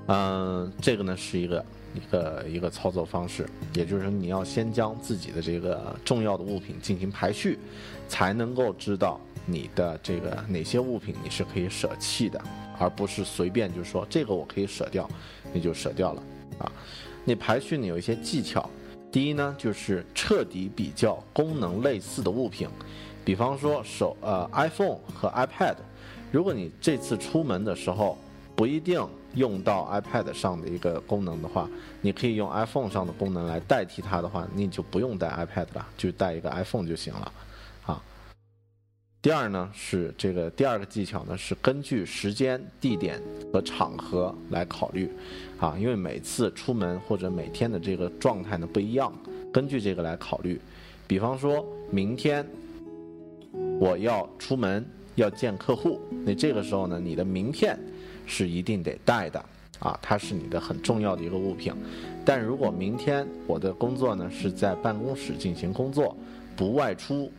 [0.07, 7.57] 嗯，这个呢是一个一个一个操作方式，也就是说你要先将自己的这个重要的物品进行排序，
[8.07, 9.19] 才能够知道。
[9.45, 12.41] 你的这个哪些物品你是可以舍弃的，
[12.79, 15.09] 而不是随便就说这个我可以舍掉，
[15.53, 16.23] 你就舍掉了
[16.59, 16.71] 啊。
[17.23, 18.69] 你排序呢有一些技巧，
[19.11, 22.67] 第一呢就是彻底比较功能类似的物品，
[23.23, 25.75] 比方说手呃 iPhone 和 iPad，
[26.31, 28.17] 如果你这次出门的时候
[28.55, 31.69] 不一定用到 iPad 上的一个功能的话，
[32.01, 37.31] 你可以用 iPhone 上的功能来代替它的话，你就不用带 iPad 了，就带一个 iPhone 就行了。
[39.25, 43.19] 第二呢是这个第二个技巧呢是根据时间、地点
[43.51, 45.09] 和场合来考虑，
[45.57, 49.11] 啊，因为每次出门或者每天的这个状态呢不一样，
[49.51, 50.61] 根据这个来考虑。
[51.07, 52.45] 比方说明天
[53.79, 54.85] 我要出门
[55.15, 57.75] 要见客户，那这个时候呢你的名片
[58.27, 59.43] 是一定得带的，
[59.79, 61.73] 啊，它是你的很重要的一个物品。
[62.23, 66.15] 但如果明天我的工作呢是在办公室进行工作，
[66.55, 67.31] 不外出。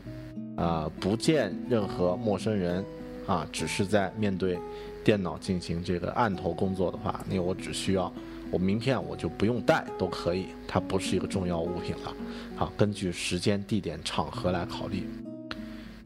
[0.56, 2.84] 啊，不见任何陌生人，
[3.26, 4.58] 啊，只是在面对
[5.04, 8.12] 电脑进行这个案头工作的话，那我只需要
[8.50, 12.14] 我名片我就不用带都可以，它不是一个重要物品了。
[12.56, 15.08] 好，根据时间、地点、场合来考虑。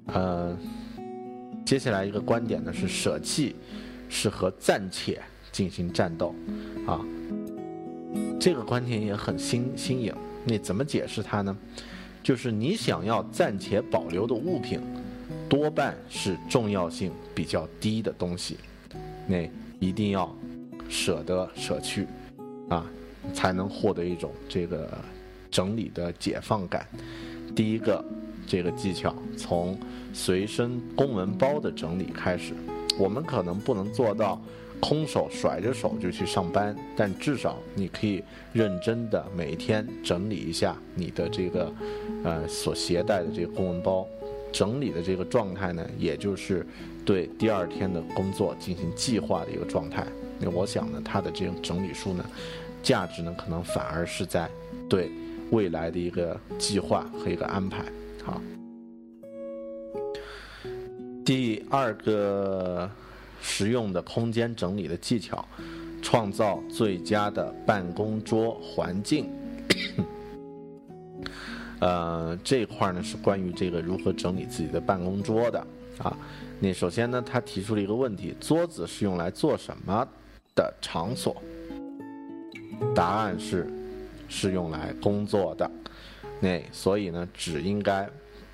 [0.07, 0.57] 呃，
[1.65, 3.55] 接下来一个观点呢是舍弃
[4.09, 6.35] 是和暂且进行战斗，
[6.87, 7.01] 啊，
[8.41, 10.13] 这个观点也很新新颖。
[10.45, 11.57] 那怎么解释它呢？
[12.23, 14.81] 就是你想要暂且保留的物品，
[15.49, 18.59] 多半是重要性比较低的东西，
[19.27, 20.35] 那一定要
[20.89, 22.07] 舍得舍去，
[22.69, 22.85] 啊，
[23.33, 24.89] 才能获得一种这个
[25.51, 26.87] 整理的解放感。
[27.57, 28.05] 第一个，
[28.47, 29.79] 这个技巧从
[30.13, 32.55] 随身公文包的整理开始，
[32.99, 34.41] 我们可能不能做到。
[34.81, 41.73] 空手甩着手就去上班，但至少你可以认真的每天整理一下你的这个，
[42.25, 44.07] 呃，所携带的这个公文包，
[44.51, 46.67] 整理的这个状态呢，也就是
[47.05, 50.07] 对第二天的工作进行计划的一个状态。
[50.39, 52.25] 那我想呢，它的这种整理书呢，
[52.83, 54.51] 价值呢，可能反而是在
[54.89, 55.11] 对
[55.51, 57.85] 未来的一个计划和一个安排。
[58.25, 58.41] 好，
[61.23, 62.91] 第二个。
[63.41, 65.45] 实用的空间整理的技巧，
[66.03, 69.29] 创造最佳的办公桌环境。
[71.81, 75.67] 呃，这一块呢是关于这个如何整理自己的办公桌的
[75.99, 76.15] 啊。
[76.59, 80.07] 那首先呢，他提出了一个问题：桌子是用来做什么
[80.55, 81.35] 的场所？
[82.95, 83.67] 答案是，
[84.29, 85.71] 是用来工作的。
[86.39, 88.07] 那所以呢，只应该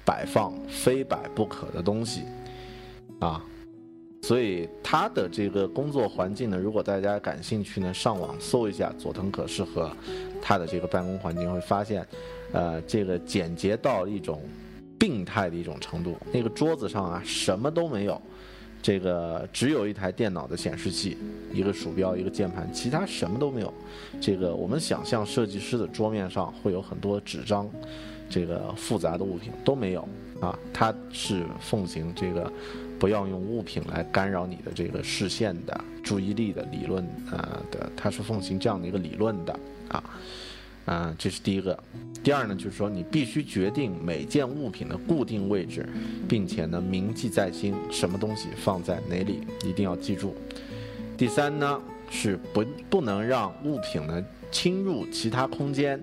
[0.05, 2.23] 摆放非摆不可的东西
[3.19, 3.43] 啊。
[4.27, 9.89] 所以他的这个工作环境呢，如果大家感兴趣呢，上网搜一下佐藤可士和
[10.43, 12.05] 他的这个办公环境，会发现，
[12.51, 14.43] 呃，这个简洁到一种
[14.99, 16.17] 病态的一种程度。
[16.33, 18.21] 那个桌子上啊，什么都没有，
[18.83, 21.17] 这个只有一台电脑的显示器，
[21.53, 23.73] 一个鼠标，一个键盘，其他什么都没有。
[24.21, 27.71] 这个我们想象设计师的桌面上会有很多纸张，
[28.29, 30.01] 这个复杂的物品都没有
[30.41, 30.59] 啊。
[30.73, 32.53] 他是奉行这个
[32.99, 40.05] 不要用物品来干扰你的这个视线的注意力的理论啊的，它是奉行这样的一个理论的啊。
[40.87, 41.77] 啊，这是第一个。
[42.23, 45.85] 第二呢，就是说你必须决定每件物品的固定位置，
[46.29, 50.33] 并且呢铭记在心，什么东西放在哪里，一定要记住。
[51.17, 56.01] 第三呢，是不不能让物品呢侵入其他空间，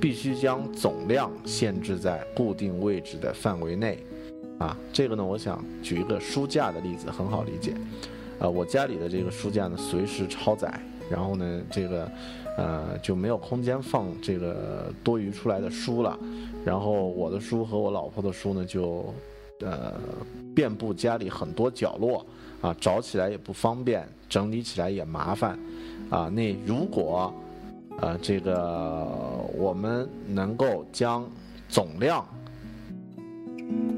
[0.00, 3.98] 必须将总量限制在固定位置的范围内。
[4.58, 7.74] 啊，这个呢，我想举一个书架的例子，很好理解。
[8.38, 10.80] 呃，我家里的这个书架呢，随时超载，
[11.10, 12.10] 然后呢，这个。
[12.58, 16.18] 呃，就没有空间放这个多余出来的书了，
[16.64, 19.12] 然后我的书和我老婆的书呢，就
[19.60, 19.92] 呃
[20.54, 22.24] 遍布家里很多角落，
[22.62, 25.58] 啊，找起来也不方便，整理起来也麻烦，
[26.08, 27.30] 啊，那如果
[28.00, 29.06] 呃这个
[29.54, 31.28] 我们能够将
[31.68, 32.26] 总量，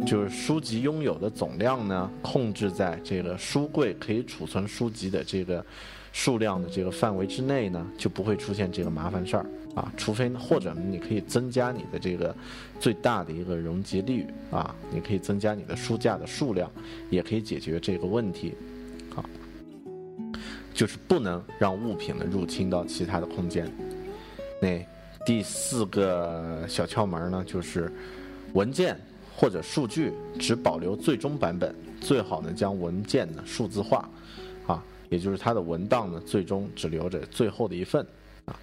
[0.09, 5.65] 就是书籍拥有的总量呢，控制在这个书柜可以储存书籍的这个。
[6.11, 9.93] 数量的这个范围之内呢，就不会出现这个麻烦事儿啊。
[9.97, 12.35] 除非或者你可以增加你的这个
[12.81, 16.69] 最大的一个容积率啊，你可以增加你的书架的数量，
[17.11, 18.55] 也可以解决这个问题。
[19.15, 19.25] 好，
[20.75, 23.71] 就是不能让物品呢入侵到其他的空间。
[24.61, 24.85] 那
[25.25, 27.93] 第四个小窍门呢，就是
[28.55, 28.99] 文件
[29.39, 33.99] 或者数据只保留最终版本，最好呢将文件呢数字化。
[34.67, 38.07] 啊也就是它的文档呢，最终只留着最后的一份
[38.45, 38.61] 啊。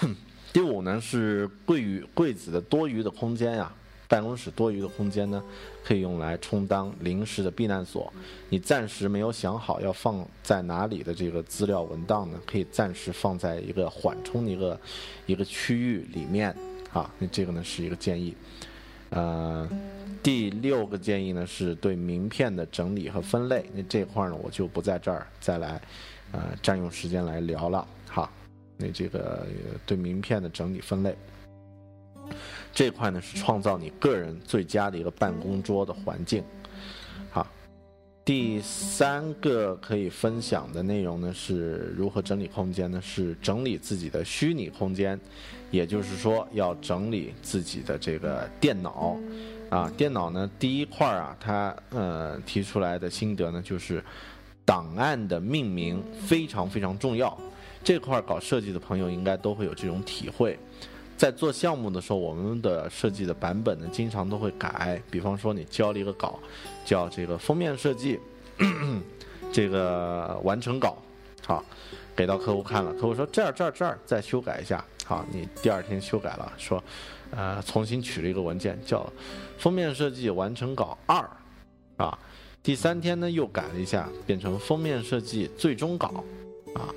[0.52, 3.72] 第五呢是柜与柜子的多余的空间呀，
[4.08, 5.40] 办公室多余的空间呢，
[5.84, 8.12] 可以用来充当临时的避难所。
[8.48, 14.80] 你暂时没有想好要放在哪里的这个资料文档呢，可以暂时放在一个缓冲的一个
[15.26, 16.52] 一个区域里面
[16.92, 17.08] 啊。
[17.20, 18.34] 那这个呢是一个建议。
[19.14, 19.68] 呃，
[20.24, 23.64] 第六个建议呢，是对名片的整理和分类。
[23.72, 25.80] 那这块呢，我就不在这儿再来，
[26.32, 27.86] 呃，占用时间来聊了。
[28.08, 28.28] 哈，
[28.76, 29.46] 那这个
[29.86, 31.16] 对名片的整理分类，
[32.72, 36.42] 这块呢是创造你个人最佳的一个办公桌的环境。
[37.30, 37.46] 好，
[38.24, 43.00] 第三个可以分享的内容呢，是如何整理空间呢？
[43.00, 45.20] 是整理自己的虚拟空间。
[45.74, 49.16] 也就是说，要整理自己的这个电脑，
[49.70, 54.02] 啊，电脑呢，第一块儿啊，它呃提出来的心得呢，就是
[54.64, 57.36] 档案的命名非常非常重要。
[57.82, 60.56] 这块搞设计的朋友应该都会有这种体会。
[61.16, 65.00] 在做项目的时候，我们的设计的版本呢，经常都会改。
[65.10, 66.38] 比方说，你交了一个稿，
[66.84, 68.18] 叫这个封面设计，
[69.52, 70.96] 这个完成稿，
[71.46, 71.64] 好，
[72.16, 74.84] 给到客户看了，客户说这儿这儿这儿再修改一下。
[75.04, 76.82] 好，你第二天修改了，说，
[77.30, 79.06] 呃，重新取了一个文件叫
[79.58, 81.28] 封面设计完成稿二，
[81.96, 82.18] 啊，
[82.62, 86.24] 第三天呢又改了一下，变成封面设计最终稿，
[86.74, 86.88] 啊，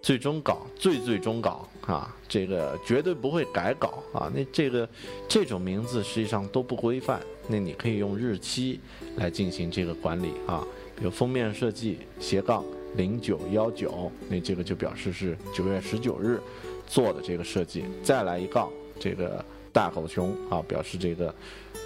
[0.00, 4.88] 最终稿最最终稿啊，这个绝对不会改稿啊，那这个
[5.28, 8.80] 这种名字实际上都不规范，那你可以用日期
[9.16, 10.64] 来进行这个管理啊，
[10.96, 12.64] 比如封面设计斜杠
[12.96, 16.40] 零九幺九，那这个就表示是九月十九日。
[16.86, 18.70] 做的这个设计，再来一杠，
[19.00, 19.42] 这个
[19.72, 21.34] 大狗熊啊，表示这个，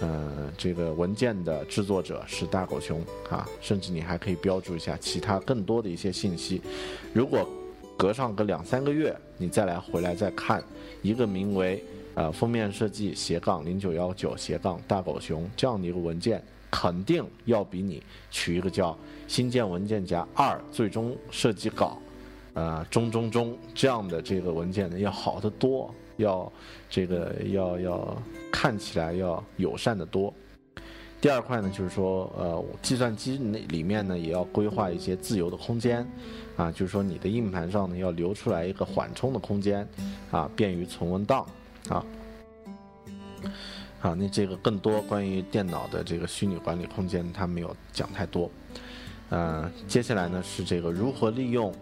[0.01, 6.61] 呃，这个文件的制作者是大狗熊啊，甚至你还可以标注一下其他更多的一些信息。
[7.13, 7.47] 如果
[7.95, 10.61] 隔上个两三个月，你再来回来再看
[11.01, 11.81] 一个名为
[12.13, 18.97] 呃封面设计斜杠零九幺九斜杠大狗熊这样的一个文件，肯定要比你取一个叫
[19.27, 21.97] 新建文件夹二最终设计稿。
[22.55, 26.51] 呃，中中中这样的这个文件呢，要好得多，要
[26.89, 28.17] 这个要要
[28.51, 30.33] 看起来要友善的多。
[31.21, 36.05] 第二块呢，就是说，呃，计算机那里面呢，也要规划一些自由的空间，
[36.57, 39.87] 啊，就是说你的硬盘上呢，要留出来一个缓冲的空间，
[40.31, 41.45] 啊，便于存文档，
[41.89, 42.03] 啊，
[43.99, 48.49] 好，那这个更多关于电脑的这个虚拟管理空间，它没有讲太多。
[49.29, 51.73] 呃，接下来呢是这个如何利用。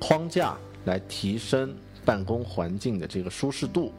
[0.00, 1.74] 框架来提升
[2.04, 3.90] 办公环境的这个舒适度，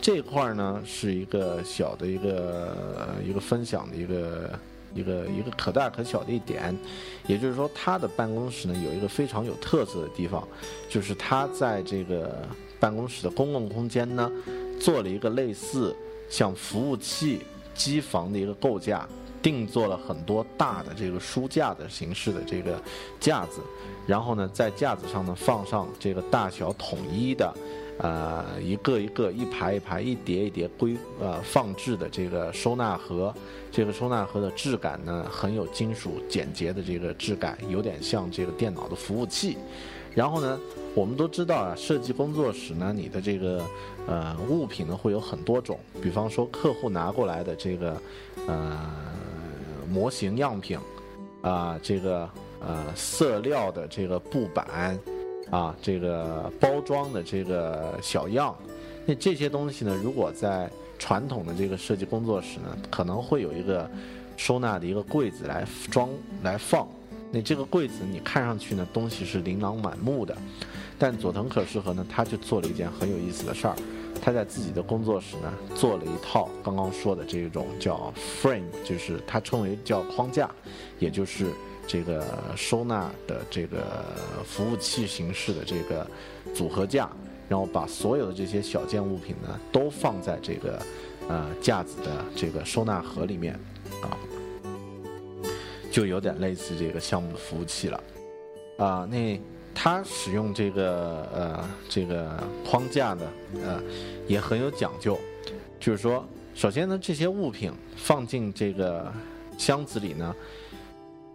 [0.00, 4.58] 这块儿呢是一个小的一个一个分享的一个
[4.94, 6.74] 一个一个可大可小的一点，
[7.26, 10.46] 也就是说，他的办公室呢有一个非常有特色的地方，
[10.88, 12.48] 就是他在这个
[12.80, 14.30] 办公室的公共空间呢
[14.80, 15.94] 做了一个类似
[16.32, 17.42] 像服务器
[17.74, 19.06] 机房的一个构架，
[19.42, 22.80] 定做了很多大的这个书架的形式的这个
[23.20, 23.60] 架子，
[24.06, 27.54] 然后呢，在架子上呢放上这个大小统一的，
[27.98, 33.34] 呃，一个一个、一排一排、一叠一叠规呃放置的这个收纳盒。
[33.70, 39.58] 这个收纳盒的质感呢，很有金属简洁的这个质感，有点像这个电脑的服务器。
[40.14, 40.58] 然后呢，
[40.94, 43.64] 我们都知道啊，设计工作室呢，你的这个
[44.06, 47.96] 呃物品呢会有很多种，比方说客户拿过来的这个
[48.46, 48.78] 呃
[49.88, 50.78] 模型样品
[51.40, 52.28] 啊，这个
[52.60, 54.98] 呃色料的这个布板
[55.50, 58.54] 啊，这个包装的这个小样，
[59.06, 63.90] 那这些东西呢，如果在传统的这个设计工作室呢，可能会有一个
[64.36, 66.10] 收纳的一个柜子来装
[66.42, 66.86] 来放。
[67.32, 70.36] 那这个柜子你看上去呢，东西是琳琅满目的。
[70.98, 73.74] 但佐藤可士和呢，他就做了一件很有意思的事儿，
[74.20, 80.48] 他在自己的工作室呢，做了一套刚刚说的这种叫 frame，就是他称为叫框架，
[81.00, 81.46] 也就是
[81.88, 82.24] 这个
[82.54, 84.04] 收纳的这个
[84.44, 86.06] 服务器形式的这个
[86.54, 87.10] 组合架。
[87.48, 90.80] 然后把所有的这些小件物品呢，都放在这个
[91.28, 93.52] 呃架子的这个收纳盒里面，
[94.00, 94.16] 啊，
[95.92, 98.02] 就有点类似这个项目的服务器了，
[98.78, 99.38] 啊，那
[99.74, 103.26] 它使用这个呃这个框架呢，
[103.62, 103.82] 呃
[104.26, 105.18] 也很有讲究，
[105.78, 109.12] 就是说，首先呢，这些物品放进这个
[109.58, 110.34] 箱子里呢，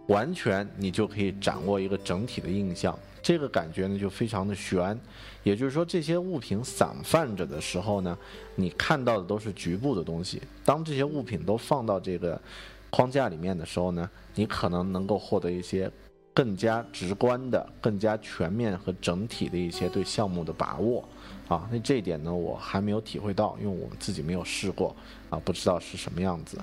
[0.08, 2.98] 完全你就可以掌握一个整体的印象。
[3.22, 4.98] 这个感觉呢就非常的悬，
[5.44, 8.18] 也就是说这些物品散泛着的时候呢，
[8.56, 10.42] 你看到的都是局部的东西。
[10.64, 12.40] 当这些物品都放到这个
[12.90, 15.90] 框架里面的时候呢，你可能能够获得一些
[16.34, 21.06] 更加直观的、更加全面和整体的一些对项目的把握。
[21.48, 24.94] 啊，那这一点呢我还没有体会到，因为我们自己没有试过
[25.30, 26.58] 啊，不知道是什么样子。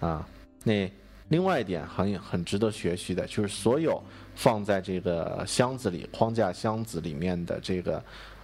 [0.00, 0.26] 啊，
[0.64, 0.90] 那
[1.28, 4.02] 另外一点很很值得学习的就是所有。
[4.36, 8.02] 放在这个箱子里，框架箱子里面的这个，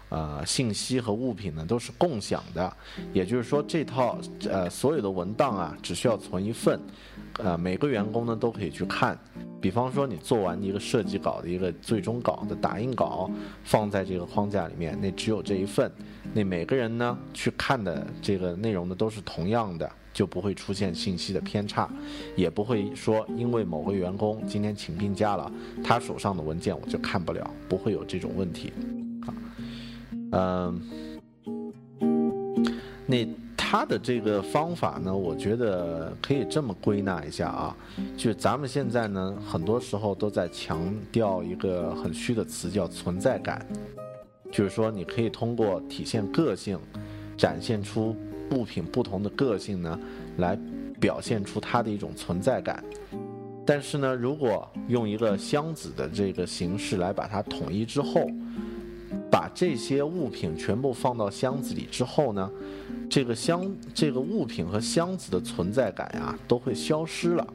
[0.09, 2.76] 呃，信息和物品呢都是共享的，
[3.12, 6.80] 也就是说，这套呃所有的文档啊，只需要存一份，
[7.38, 9.18] 呃，每个员工呢都可以去看。
[9.61, 13.30] 比方说，你做完一个设计稿的一个最终稿的打印稿，
[13.64, 15.90] 放在这个框架里面，那只有这一份，
[16.32, 19.90] 那每个人呢去看的这个内容呢都是同样的。
[20.16, 21.90] 就不会出现信息的偏差，
[22.34, 25.52] 也不会说因为某个员工今天请病假了，
[25.84, 28.72] 他手上的文件我就看不了，不会有这种问题。
[30.33, 30.81] 嗯，
[33.07, 37.77] 那他的这个方法呢，我觉得可以这么归纳一下啊，
[38.16, 43.66] 就咱们现在呢，很多时候都在强调一个很虚的词，叫存在感，
[44.51, 46.79] 就是说你可以通过体现个性，
[47.37, 48.16] 展现出。
[48.53, 49.99] 物品不同的个性呢，
[50.37, 50.57] 来
[51.01, 52.81] 表现出它的一种存在感。
[53.66, 58.24] 但是呢，如果用一个箱子的这个形式来把它统一之后，
[59.30, 62.50] 把这些物品全部放到箱子里之后呢，
[63.09, 67.46] 这个箱这个物品和箱子的存在感啊都会消失了。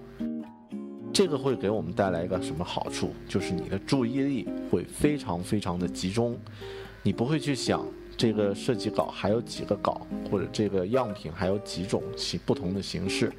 [1.14, 3.12] 这个会给我们带来一个什么好处？
[3.28, 6.38] 就是你的注意力会非常非常的集中，
[7.04, 7.86] 你不会去想。
[8.18, 13.32] 这个设计稿还有几个稿，或者这个样品还有几种其不同的形式，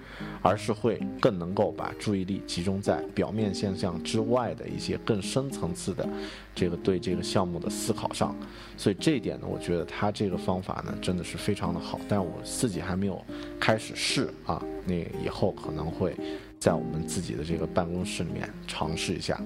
[0.42, 6.08] 而是会更能够把注意力集中在表面现象之外的一些更深层次的
[6.54, 8.34] 这个对这个项目的思考上。
[8.76, 13.24] 所以这一点呢，我觉得他这个方法呢真的是非常的好，但我自己还没有
[13.60, 16.16] 开始试啊，那以后可能会
[16.58, 19.40] 在我们自己的这个办公室里面尝试一下。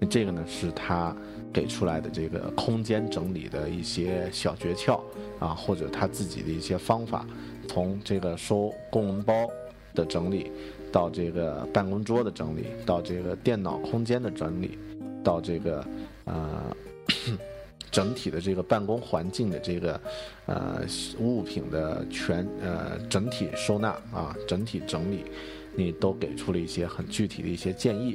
[0.00, 1.14] 那这个呢是他。
[1.56, 5.00] 给出来的这个空间整理的一些小诀窍
[5.38, 7.24] 啊，或者他自己的一些方法，
[7.66, 9.48] 从这个收公文包
[9.94, 10.52] 的整理，
[10.92, 14.78] 到这个办公桌的整理，到这个电脑空间的整理，
[15.24, 15.82] 到这个
[16.24, 16.76] 呃
[17.90, 19.98] 整体的这个办公环境的这个
[20.44, 20.82] 呃
[21.18, 25.24] 物品的全呃整体收纳啊，整体整理，
[25.74, 28.14] 你都给出了一些很具体的一些建议。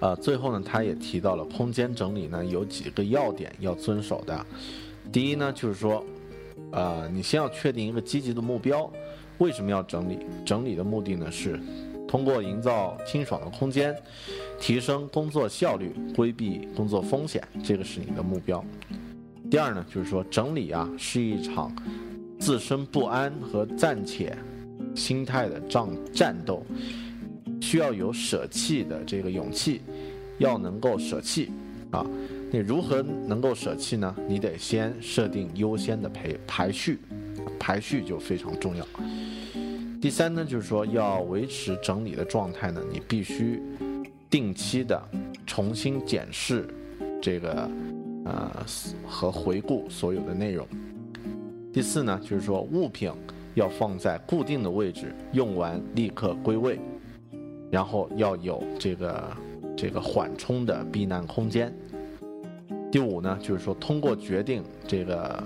[0.00, 4.46] 呃，最后呢，他也提到了空间整理呢有几个要点要遵守的。
[5.10, 6.04] 第一呢，就是说，
[6.70, 8.90] 呃，你先要确定一个积极的目标，
[9.38, 10.18] 为什么要整理？
[10.44, 11.58] 整理的目的呢是
[12.06, 13.94] 通过营造清爽的空间，
[14.60, 18.64] 提升工作效率，规避工作风险，这个是你的目标。
[19.50, 21.74] 第二呢，就是说整理啊是一场
[22.38, 24.36] 自身不安和暂且
[24.94, 26.64] 心态的战战斗。
[27.60, 29.80] 需要有舍弃的这个勇气，
[30.38, 31.50] 要能够舍弃
[31.90, 32.06] 啊！
[32.50, 34.14] 你如何能够舍弃呢？
[34.26, 36.98] 你得先设定优先的排排序，
[37.58, 38.86] 排序就非常重要。
[40.00, 43.60] 第三呢，就是说要维持整理的状态呢，你必须
[44.30, 45.02] 定期的
[45.46, 46.68] 重新检视
[47.20, 47.68] 这个
[48.24, 48.64] 呃
[49.06, 50.66] 和回顾所有的内容。
[51.72, 53.10] 第四呢，就是说物品
[53.54, 56.78] 要放在固定的位置，用完立刻归位，
[57.70, 59.36] 然后要有这个
[59.76, 61.72] 这个缓冲的避难空间。
[62.90, 65.42] 第五呢，就是说通过决定这个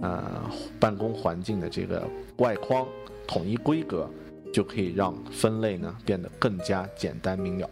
[0.00, 0.50] 呃
[0.80, 2.08] 办公环境的这个
[2.38, 2.86] 外框。
[3.30, 4.08] 统一规格
[4.54, 7.68] 就可以让分类呢变得更加简单明了。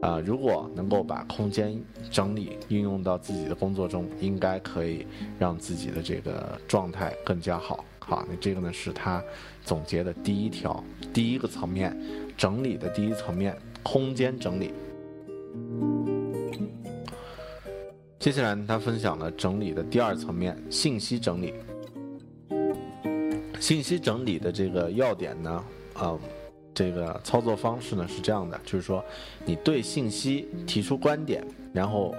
[0.00, 1.76] 啊，如果能够把空间
[2.08, 5.04] 整理运用到自己的工作中，应该可以
[5.40, 7.84] 让自己的这个状态更加好。
[7.98, 9.20] 好，那这个呢是他
[9.64, 12.00] 总结的第一条，第一个层面
[12.36, 14.72] 整理的第一层面空间整理。
[18.18, 21.54] 接下来他分享了整理的第二层面信息整理。
[23.60, 25.64] 信息整理的这个要点呢，
[25.94, 26.18] 啊，
[26.74, 29.02] 这个操作方式呢是这样的，就是说，
[29.44, 32.14] 你对信息提出观点，然后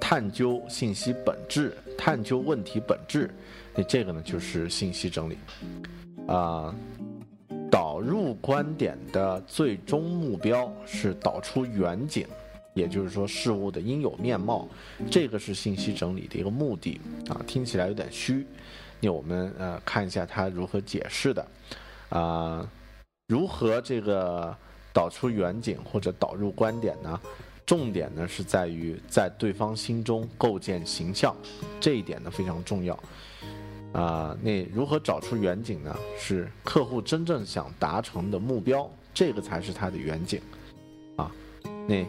[0.00, 3.30] 探究信息本质，探究问题本质，
[3.74, 5.38] 那这个呢就是信息整理。
[6.26, 6.74] 啊，
[7.74, 12.24] 导入观点的最终目标是导出远景，
[12.72, 14.68] 也就是说事物的应有面貌，
[15.10, 17.00] 这个是信息整理的一个目的。
[17.28, 18.46] 啊，听起来有点虚。
[19.00, 21.44] 那我们呃看一下他如何解释的，
[22.10, 22.64] 啊，
[23.26, 24.56] 如何这个
[24.92, 27.20] 导出远景或者导入观点呢？
[27.66, 31.34] 重点呢是在于在对方心中构建形象，
[31.80, 32.96] 这一点呢非常重要。
[33.94, 35.96] 啊，那如何找出远景呢？
[36.18, 40.38] 是客户真正想达成的目标，这个才是他的远景。
[41.16, 41.32] 啊，
[41.88, 42.04] 那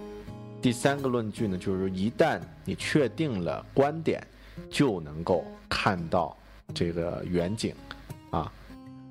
[0.61, 4.21] 第三个论据呢，就是一旦你确定了观点，
[4.69, 6.35] 就能够看到。
[6.73, 7.75] 这个远景，
[8.31, 8.51] 啊，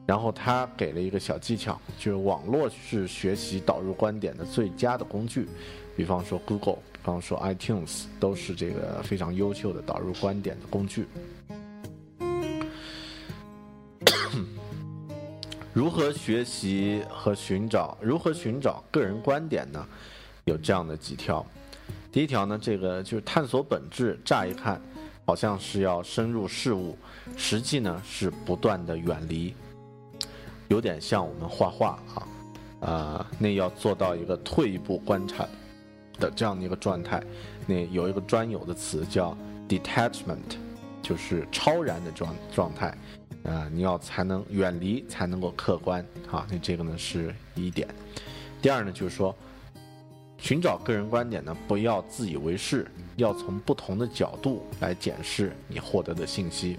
[0.05, 5.47] 然后他给了一个小技巧，就是网络是学习导入观点的最佳的工具，
[5.97, 11.07] 比方说 Google，比方说 iTunes，都是这个非常优秀的导入观点的工具。
[15.75, 17.99] 如何学习和寻找？
[18.01, 19.85] 如何寻找个人观点呢？
[20.45, 21.45] 有这样的几条。
[22.13, 24.19] 第一条呢，这个就是探索本质。
[24.25, 24.81] 乍一看。
[25.27, 26.95] 好像是要深入事物，
[27.35, 29.55] 实际呢是不断的远离，
[30.69, 35.49] 有点像我们画画啊，啊，那要做到一个退一步观察
[36.21, 37.25] 的这样的一个状态，
[37.67, 39.35] 那有一个专有的词叫
[39.67, 40.59] detachment，
[41.01, 42.95] 就是超然的状状态，
[43.45, 47.87] 啊，你要才能远离才能够客观，好，那这个呢是一点。
[48.61, 49.33] 第二呢就是说。
[50.37, 52.87] 寻找个人观点呢，不要自以为是，
[53.17, 56.77] 要从不同的角度来检视你获得的信息。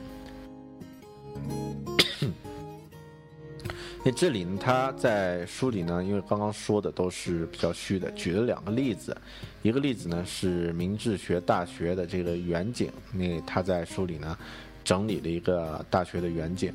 [4.06, 9.18] 那这里呢，他在书里呢，因为刚刚说的都是比较虚的，举了两个例子，
[9.64, 14.38] 一个例子呢是明治学大学的这个远景，那他在书里呢
[14.86, 16.74] 整理了一个大学的远景，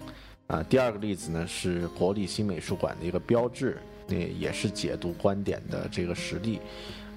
[0.49, 3.79] 啊，第二个例子呢是国立新美术馆的一个标志。
[4.13, 6.59] 那也是解读观点的这个实例，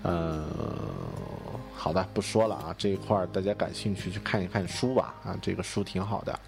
[0.04, 0.46] 呃，
[1.74, 6.40] 好的，不说了啊，这一块大家感兴趣去看一看书吧，啊，这个书挺好的，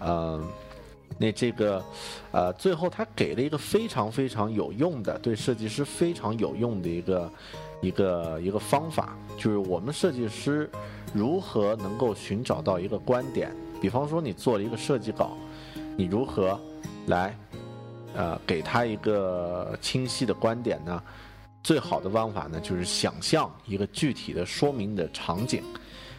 [0.00, 0.44] 嗯，
[1.18, 1.80] 那这个，
[2.32, 7.32] 呃，最后他给了一个非常非常有用的，对设计师非常有用的一个
[7.80, 10.68] 一个一个方法，就是我们设计师
[11.12, 15.36] 如何能够寻找到一个观点，比方说你做了一个设计稿，
[15.96, 16.58] 你如何
[17.06, 17.36] 来。
[18.12, 21.00] 呃，给他一个清晰的观点呢，
[21.62, 25.62] 最好的方法呢，就是想象一个具体的说明的场景。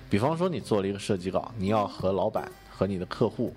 [0.10, 3.54] 比方说，你做了一个设计稿，你要和老板和你的客户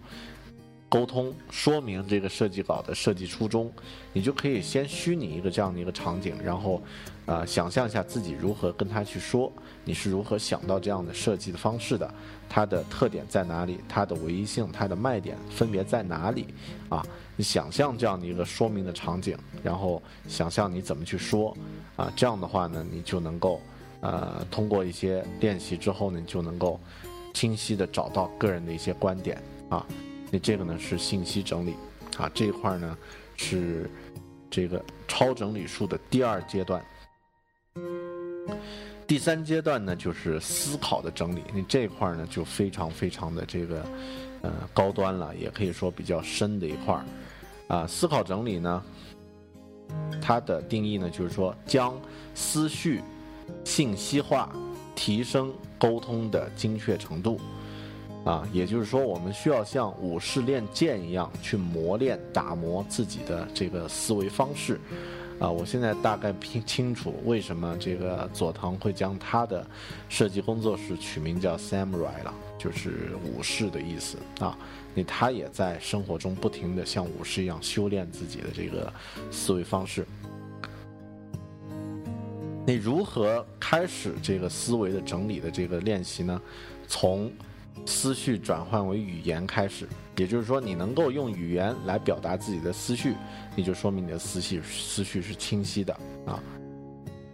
[0.95, 3.69] 沟通，说明这个设计稿的设计初衷，
[4.13, 6.81] 你就可以先虚拟一个这样的一个场景，然后，
[7.27, 9.51] 呃，想象一下自己如何跟他去说，
[9.85, 12.09] 你是如何想到这样的设计的方式的，
[12.49, 16.47] 它的特点在哪里，它的唯一性，它的卖点分别在哪里，
[16.89, 17.05] 啊？
[17.35, 21.57] 你想象这样的一个说明的场景，然后想象你怎么去说，
[21.97, 23.61] 啊，这样的话呢，你就能够，
[23.99, 26.79] 呃，通过一些练习之后呢，你就能够
[27.33, 29.85] 清晰的找到个人的一些观点，啊，
[30.35, 31.77] 那这个呢是信息整理，
[32.17, 32.99] 啊，这一块呢
[33.37, 33.89] 是
[34.51, 36.85] 这个超整理术的第二阶段，
[39.07, 43.87] 第三阶段呢就是思考的整理，那这一块呢就非常非常的这个，
[44.43, 47.01] 呃，高端了，也可以说比较深的一块。
[47.69, 48.83] 啊，思考整理呢，
[50.21, 51.95] 它的定义呢，就是说将
[52.35, 53.01] 思绪
[53.65, 54.53] 信息化，
[54.97, 57.41] 提升沟通的精确程度。
[58.25, 64.81] 啊，也就是说，我们需要像武士练剑一样去磨练、打磨自己的这个思维方式。
[65.41, 69.67] 啊，我现在大概拼清楚为什么这个佐藤会将他的
[70.09, 74.57] 设计工作室取名叫 Samurai 了，就是武士的意思啊。
[74.95, 78.91] 那他也在生活中不停的像武士一样修炼自己的这个
[79.31, 80.07] 思维方式。
[82.65, 86.41] 你如何开始这个思维的整理的这个练习呢？
[86.87, 87.31] 从
[87.87, 93.15] 思绪转换为语言开始，也就是说，你能够用语言来表达自己的思绪，
[93.55, 95.95] 你就说明你的思绪思绪是清晰的
[96.27, 96.43] 啊。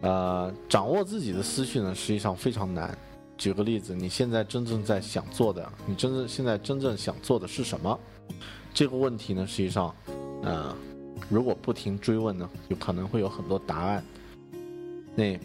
[0.02, 2.96] 呃，掌握自己的思绪呢，实际上非常难。
[3.36, 7.98] 举个例子，你现在真正在想做的，你真正现在真正想做的是什么？
[8.72, 9.94] 这个问题呢，实际上，
[10.42, 10.76] 呃，
[11.28, 14.04] 如果不停追问呢，有可能会有很多答案。
[15.14, 15.38] 那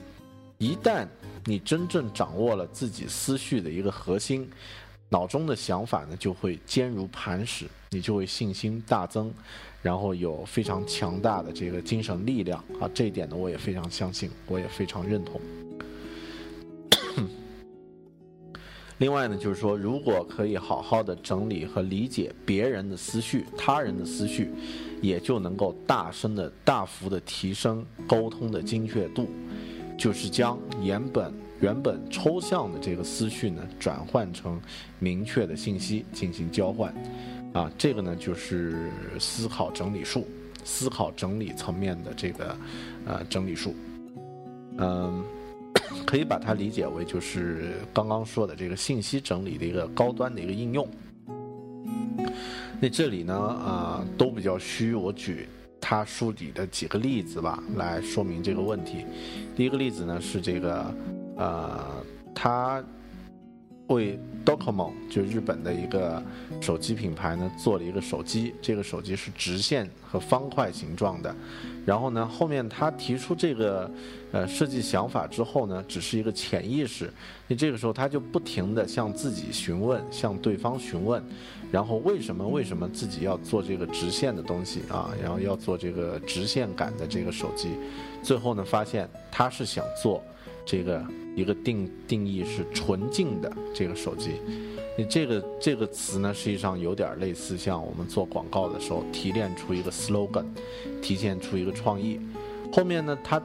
[0.58, 1.08] 一旦
[1.46, 4.50] 你真正掌握了自己思绪的一个核心，
[5.10, 9.32] 脑中的想法呢就会坚如磐石，你就会信心大增，
[9.82, 12.90] 然后有非常强大的这个精神力量啊！
[12.94, 15.40] 这一点呢，我也非常相信，我也非常认同。
[18.98, 24.50] 另外呢，就是说，如果可以好好的整理和理解别人的思绪、他人的思绪，
[25.02, 29.30] 也就能够大声的、大幅的提升沟通的精确度，
[29.98, 31.34] 就是将原本
[31.66, 34.62] 原本抽象的这个思绪呢，转换成
[35.00, 36.94] 明确的信息进行交换，
[37.54, 40.28] 啊，这个呢就是思考整理术，
[40.64, 42.56] 思考整理层面的这个
[43.08, 43.74] 呃整理术，
[44.78, 45.24] 嗯。
[46.06, 50.88] 可以把它理解为就是刚刚说的这个信息整理的一个高端的一个应用。
[52.80, 55.48] 那这里呢，啊，都比较虚，我举
[55.82, 59.06] 他书里的几个例子吧，来说明这个问题。
[59.54, 60.94] 第一个例子呢是这个，
[61.36, 62.84] 呃，他
[63.88, 66.22] 为 Docomo 就日本的一个
[66.60, 71.36] 手机品牌呢做了一个手机，这个手机是直线和方块形状的。
[71.86, 73.92] 然后呢，后面他提出这个，
[74.32, 77.14] 呃，设计想法之后呢，只是一个潜意识。
[77.48, 81.24] 那这个时候他就不停地向自己询问，向对方询问，
[81.72, 85.12] 然后为什么为什么自己要做这个直线的东西啊？
[85.22, 87.70] 然后要做这个直线感的这个手机。
[88.24, 90.24] 最后呢，发现他是想做
[90.66, 91.06] 这个
[91.36, 94.32] 一个定定义是纯净的这个手机。
[94.98, 100.46] 你这个这个词呢，实际上有点类似像我们做广告的时候提炼出一个 slogan，
[101.02, 102.20] 体现出一个创意。
[102.72, 103.42] 后面呢，他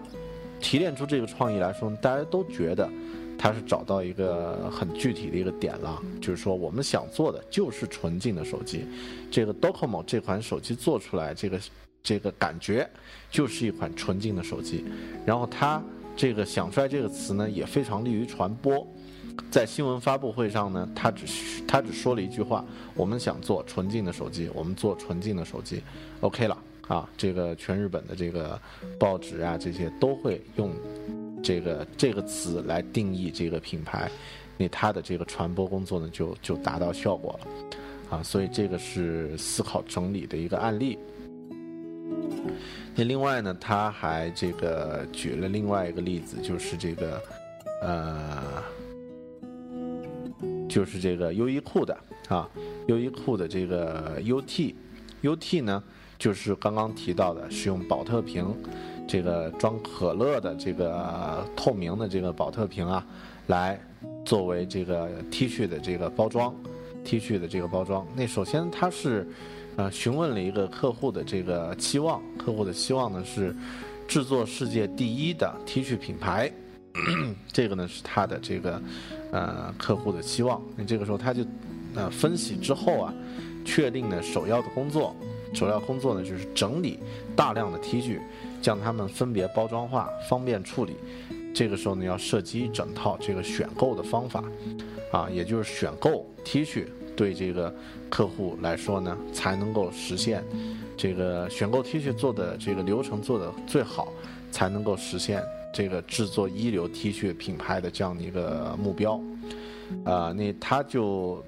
[0.61, 2.89] 提炼出这个创意来说，大家都觉得
[3.37, 8.85] 他是找到一个很具体的一个点了，就是说我们想做的就是纯净的手机。
[9.29, 11.61] 这个 Docomo 这款手机做出来，这个
[12.03, 12.89] 这个感觉
[13.29, 14.85] 就是一款纯净的手机。
[15.27, 15.83] 然后它
[16.21, 18.87] 这个想出来这个词呢，也非常利于传播。
[19.51, 21.25] 在新闻发布会上呢，他只
[21.67, 22.63] 他只说了一句话
[22.95, 25.83] ：“我们想做纯净的手机，我们做纯净的手机
[26.21, 26.59] ，OK 了
[26.89, 28.61] 啊！”这个全日本的这个
[28.99, 30.71] 报纸啊，这些都会用
[31.43, 34.11] 这个这个词来定义这个品牌，
[34.59, 38.23] 那它的这个传播工作呢，就就达到效果了啊！
[38.23, 40.99] 所以这个是思考整理的一个案例。
[42.95, 47.23] 那另外呢，他还这个举了另外一个例子，就是这个
[47.83, 48.63] 呃。
[50.69, 51.99] 就是这个优衣库的
[52.29, 52.49] 啊，
[52.87, 55.83] 优衣库的这个 UT，UT 呢，
[56.17, 58.47] 就是刚刚提到的，是用宝特瓶，
[59.09, 63.05] 这个装可乐的这个透明的这个宝特瓶啊，
[63.49, 63.81] 来
[64.25, 66.55] 作为这个 T 恤的这个包装
[67.05, 68.07] ，T 恤的这个包装。
[68.15, 69.27] 那首先它是，
[69.81, 73.57] 呃，询问了一个客户的这个期望，客户的期望呢是
[74.07, 76.53] 制作世界第一的 T 恤品牌，
[77.51, 78.83] 这个呢是他的这个。
[79.33, 81.45] 呃，客户的期望，那这个时候他就，
[81.95, 83.15] 呃，分析之后啊，
[83.65, 85.15] 确定呢首要的工作，
[85.55, 86.99] 首要工作呢就是整理
[87.37, 88.19] 大量的 T 恤，
[88.61, 90.97] 将它们分别包装化，方便处理。
[91.55, 94.45] 这个时候呢，要设计一整套这个选购的方法，
[95.13, 96.87] 啊，也就是选购 T 恤
[97.17, 97.75] 对这个
[98.09, 100.45] 客户来说呢，才能够实现
[100.97, 104.13] 这个选购 T 恤做的这个流程做的最好，
[104.51, 105.43] 才能够实现。
[105.73, 109.21] 这个制作一流 T 恤品牌的这样的一个目标，
[110.05, 111.41] 啊，那他就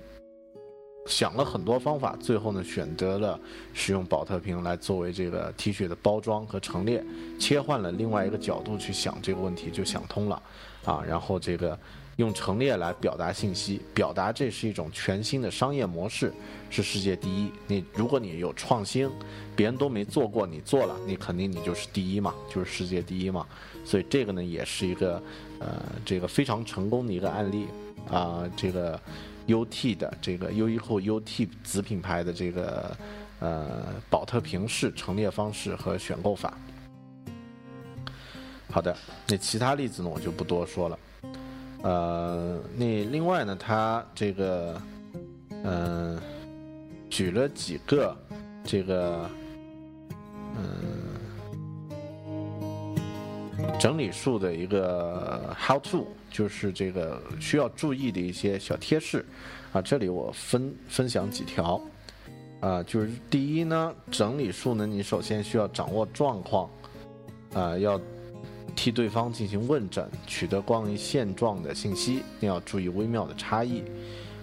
[1.06, 3.38] 想了很多方法，最后呢选择了
[3.74, 7.04] 使用宝特瓶来作为这个 T 恤的包装和陈列，
[7.38, 10.42] 切换了另外一个角度去想这个问题，就想通了，
[10.84, 11.76] 啊，然后这个
[12.16, 16.32] 用陈列来表达信息，表达这是一种全新的商业模式，
[16.70, 17.50] 是世界第一。
[17.66, 19.10] 你如果你有创新，
[19.56, 23.44] 别人都没做过，你做了，你肯定你就是第一嘛，就是世界第一嘛。
[23.84, 25.20] 所以这个呢，也是一个，
[25.58, 27.66] 呃，这个非常成功的一个案例
[28.08, 28.48] 啊。
[28.56, 28.98] 这个
[29.52, 32.96] UT 的这个优衣库 UT 子品牌的这个
[33.40, 36.56] 呃宝特瓶式陈列方式和选购法。
[38.70, 38.96] 好的，
[39.28, 40.98] 那其他例子呢，我就不多说了。
[41.82, 44.80] 呃，那另外呢，他这个
[45.64, 46.18] 嗯
[47.10, 48.16] 举了几个
[48.64, 49.28] 这个
[50.56, 51.12] 嗯。
[53.78, 59.24] 整理术的一个 how to，就是这个需要注意的一些小贴士，
[59.72, 61.80] 啊，这里我分分享几条，
[62.60, 66.70] 啊，就是第一呢，整理术呢，你首先需要掌握状况，
[67.52, 68.00] 啊，要
[68.74, 73.82] 替对方进行问诊，取得关于现状的信息，你要注意微妙的差异，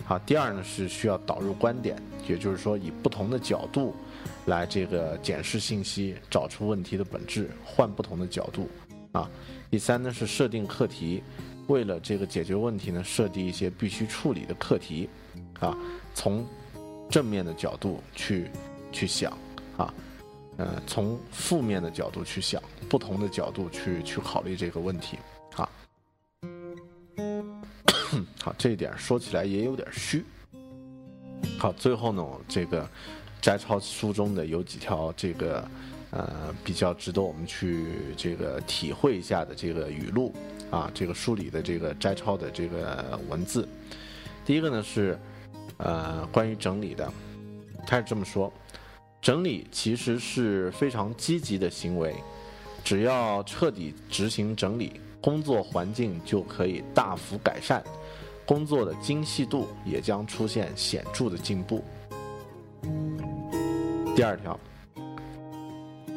[0.06, 3.96] 好，第二呢是需要导入观点，也就是说以不同的角度
[4.46, 8.70] 来这个检视信息，找出问题的本质，换不同的角度。
[9.12, 9.28] 啊，
[9.72, 11.24] 第三呢是设定课题，
[11.70, 15.08] 为了这个解决问题呢，设计一些必须处理的课题，
[15.60, 15.78] 啊，
[16.14, 16.46] 从
[17.10, 18.50] 正面的角度去
[18.92, 19.32] 去想，
[19.78, 19.94] 啊，
[20.58, 25.18] 呃，从负面的角度去想，不同的角度去去考虑这个问题，
[25.56, 25.70] 啊，
[28.42, 30.26] 好，这一点说起来也有点虚。
[31.58, 32.90] 好，最后呢，这个
[33.40, 35.66] 摘抄书中的有几条这个。
[36.12, 37.86] 呃，比较值得我们去
[38.18, 40.34] 这个体会一下的这个语录
[40.72, 43.68] 啊，这个书里的这个摘抄的这个文字。
[44.46, 45.18] 第一个呢是，
[45.78, 47.12] 呃，关于整理的，
[47.86, 48.52] 他是这么说：
[49.22, 52.16] 整理其实是非常积极的行为，
[52.84, 57.84] 只要彻底执行整理，工作环境就可以大幅改善，
[58.46, 61.84] 工作的精细度也将出现显著的进步。
[64.16, 64.60] 第二条。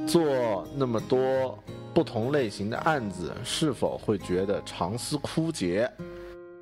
[0.05, 1.57] 做那么多
[1.95, 5.91] 不同类型的案子，是否会觉得长思枯竭？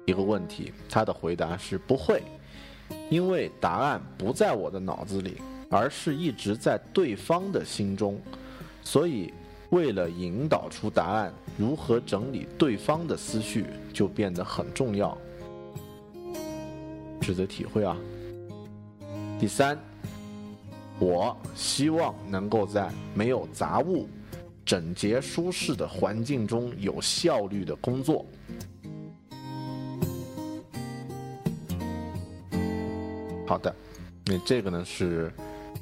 [0.06, 2.22] 一个问题，他的回答是不会，
[3.08, 8.20] 因为答案不在我的脑子里，而是一直在对方的心中。
[8.82, 9.32] 所以，
[9.70, 15.16] 为了引导出答案，如何整理对方的思绪就变得很重要，
[17.20, 17.96] 值得体会啊。
[19.38, 19.78] 第三。
[21.02, 24.06] 我希望能够在没有杂物、
[24.70, 28.24] 整洁舒适的环境中有效率的工作。
[33.44, 33.74] 好的，
[34.26, 35.32] 那这个呢是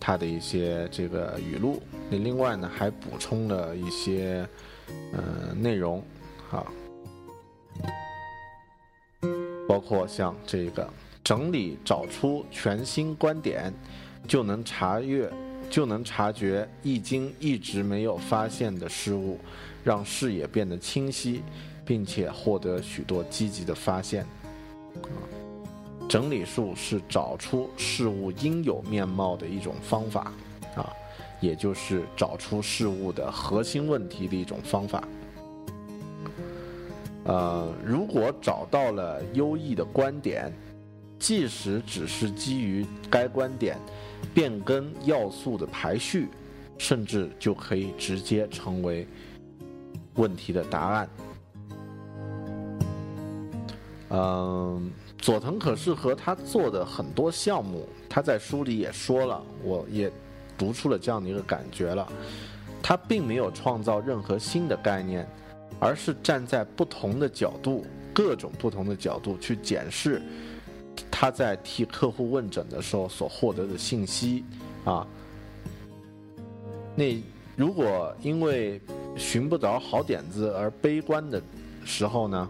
[0.00, 1.82] 他的一些这个语录。
[2.08, 4.48] 那另外呢还补充了一些
[5.12, 6.02] 呃内容，
[6.50, 6.64] 啊，
[9.68, 10.88] 包括像这个
[11.22, 13.70] 整理找出全新观点。
[14.26, 15.30] 就能查阅，
[15.70, 19.38] 就能察觉易经一直没有发现的事物，
[19.84, 21.42] 让视野变得清晰，
[21.84, 24.26] 并且获得许多积极的发现。
[26.08, 30.32] 整理术是找出事物应有面貌的一种方法，
[30.74, 30.90] 啊，
[31.38, 35.06] 也就是找出事物的核心问题的一种方法。
[37.24, 40.50] 呃，如果找到了优异的观点，
[41.18, 43.76] 即使只是基于该观点。
[44.34, 46.28] 变更要素的排序，
[46.76, 49.06] 甚至就可以直接成为
[50.14, 51.08] 问题的答案。
[54.10, 60.10] 嗯，佐藤可士和他做的很多项目，他在书里也说了，我也
[60.58, 62.06] 读出了这样的一个感觉了。
[62.82, 65.26] 他并没有创造任何新的概念，
[65.78, 70.20] 而是站在不同的角度，各种不同的角度去检视。
[71.20, 74.44] 他在替客户问诊的时候所获得的信息，
[74.84, 75.04] 啊，
[76.94, 77.20] 那
[77.56, 78.80] 如果因为
[79.16, 81.42] 寻不着好点子而悲观的
[81.84, 82.48] 时候呢，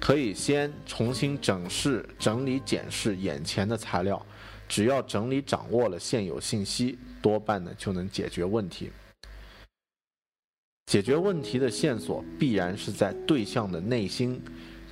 [0.00, 4.24] 可以先重新整视、整理、检视眼前的材料，
[4.68, 8.92] 只要整理掌握了现有信息，多半呢就能解决问题。
[10.86, 14.40] 解决问题的线索必然是在对象的内心。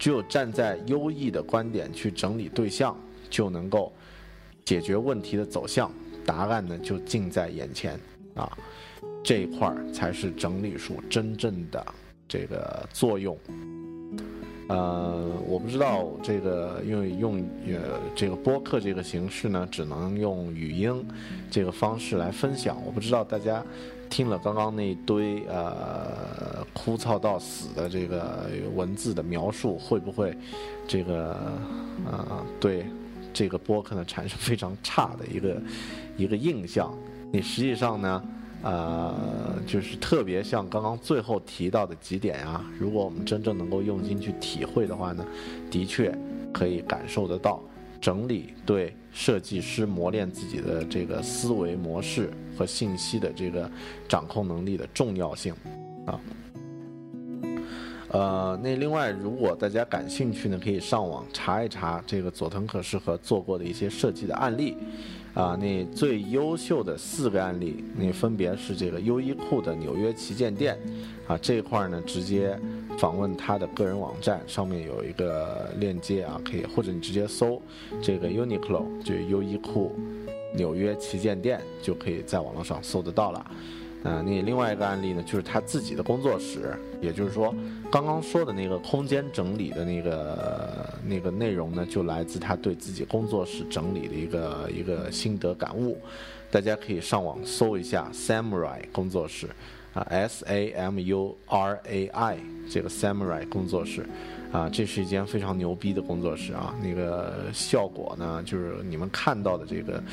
[0.03, 2.97] 只有站在优异的观点去整理对象，
[3.31, 3.93] 就能够
[4.65, 5.93] 解决问题的走向，
[6.27, 7.97] 答案呢就近在眼前
[8.35, 8.51] 啊！
[9.23, 11.87] 这一块儿才是整理术真正的
[12.27, 13.39] 这个作用。
[14.69, 17.39] 呃，我不知道这个因为用
[17.69, 21.07] 呃这个播客这个形式呢，只能用语音
[21.49, 23.65] 这个方式来分享，我不知道大家。
[24.13, 30.37] 听了刚刚那堆呃枯燥到死的这个文字的描述，会不会
[30.87, 31.35] 这个
[32.05, 32.85] 呃对
[33.33, 35.63] 这个播客呢产生非常差的一个
[36.19, 36.93] 一个印象？
[37.33, 38.23] 你实际上呢
[38.63, 39.15] 呃
[39.67, 45.25] 就是特别像刚刚最后提到的几点啊，如果我们真正能够用心去体会的话呢，
[45.71, 46.15] 的确
[46.53, 47.63] 可以感受得到
[47.99, 52.31] 整理对设计师磨练自己的这个思维模式
[52.63, 53.69] 和信息的这个
[54.09, 55.53] 掌控能力的重要性
[56.07, 56.21] 啊。
[58.11, 64.77] 呃，那另外，如果大家感兴趣呢，可以上网查一查这个佐藤可士和做过的一些设计的案例。
[65.35, 70.79] 啊，那最优秀的四个案例，那分别是这个优衣库的纽约旗舰店，
[71.27, 72.55] 啊，这块儿呢直接
[72.99, 77.61] 访问他的个人网站，上面有一个链接啊，可以或者你直接搜
[78.03, 79.97] 这个 Uniqlo，就优衣库
[80.55, 83.47] 纽约旗舰店，就可以在网络上搜得到了。
[84.03, 87.55] 啊，那另外一个案例呢，就是他自己的工作室，也就是说，
[87.89, 95.97] 刚刚说的那个空间整理的那个那个内容呢，就来自他对自己工作室整理的一个一个心得感悟。
[96.51, 99.47] 大家可以上网搜一下 Samurai 工作室，
[99.95, 102.39] 啊，S A M U R A I
[102.69, 104.05] 这个 Samurai 工作室。
[104.53, 106.75] 啊，这是一间非常牛逼的工作室啊！
[106.83, 110.05] 那个效果呢，就是你们看到的这个，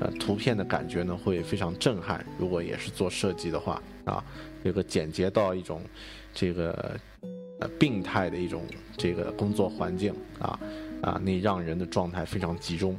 [0.00, 2.24] 呃，图片的感觉呢，会非常震撼。
[2.38, 4.24] 如果也是做设计的话，啊，
[4.62, 5.82] 这个简洁到一种，
[6.32, 6.96] 这个，
[7.58, 8.62] 呃，病态的一种
[8.96, 10.60] 这个工作环境啊，
[11.02, 12.96] 啊，那让人的状态非常集中。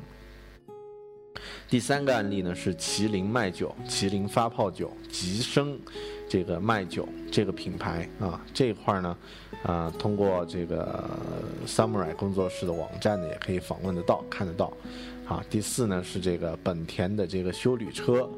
[1.69, 5.79] 第三个案例呢是麒麟麦酒、麒麟发泡酒、吉生。
[6.27, 9.17] 这个麦酒这个品牌啊，这一块呢，
[9.63, 11.03] 啊，通过这个
[11.65, 14.71] Samurai 工作室的网站呢，也可以访问得到、看得到。
[15.27, 18.29] 啊，第四呢是这个本田的这个休旅车、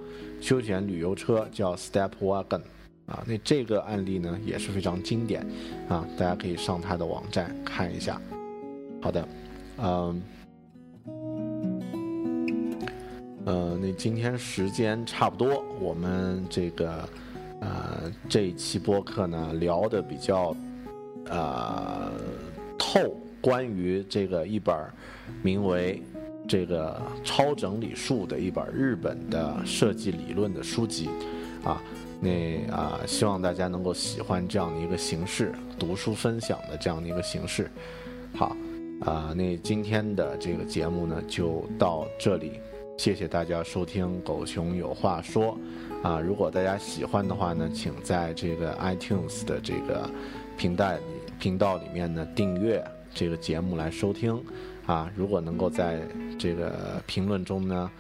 [0.42, 2.62] 休闲旅游车叫 Step Wagon，
[3.06, 5.46] 啊，那这个案例呢也是非常经典，
[5.88, 8.20] 啊，大家可以上它的网站看一下。
[9.02, 9.28] 好的，
[9.78, 10.22] 嗯，
[13.46, 17.08] 呃，那今天时间差不多，我们这个。
[17.62, 20.52] 呃，这一期播客呢聊的比较，
[21.30, 22.12] 呃，
[22.78, 24.76] 透，关于这个一本
[25.42, 26.02] 名为
[26.50, 31.10] 《这个超整理术》的一本日本的设计理论的书籍，
[31.64, 31.82] 啊，
[32.20, 37.70] 那啊，希望大家能够喜欢这样的一个形式，读书分享的这样的一个形式。
[38.36, 38.56] 好，
[39.02, 42.60] 啊，那今天的这个节目呢就到这里，
[42.98, 45.58] 谢谢大家收听《狗熊有话说》。
[46.08, 50.10] 啊，如果大家喜欢的话呢，请在这个 iTunes 的这个
[50.62, 51.00] 频道里
[51.40, 52.84] 频道里面呢订阅
[53.16, 54.40] 这个节目来收听。
[54.86, 56.02] 啊，如果能够在
[56.38, 57.92] 这个评论中呢，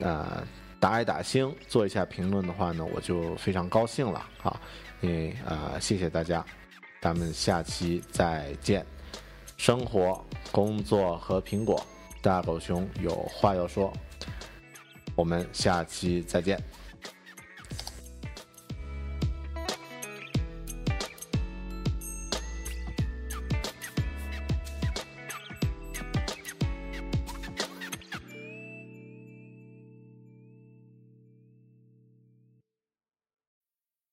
[0.00, 0.42] 呃，
[0.80, 4.26] 打一打星，做一下评论的话呢，我就非常高兴了。
[4.42, 4.60] 啊，
[5.00, 6.44] 因为啊，谢谢大家，
[7.00, 8.84] 咱们下期再见。
[9.56, 11.86] 生活、工作和苹果，
[12.20, 13.92] 大狗熊有话要说，
[15.14, 16.60] 我们下期再见。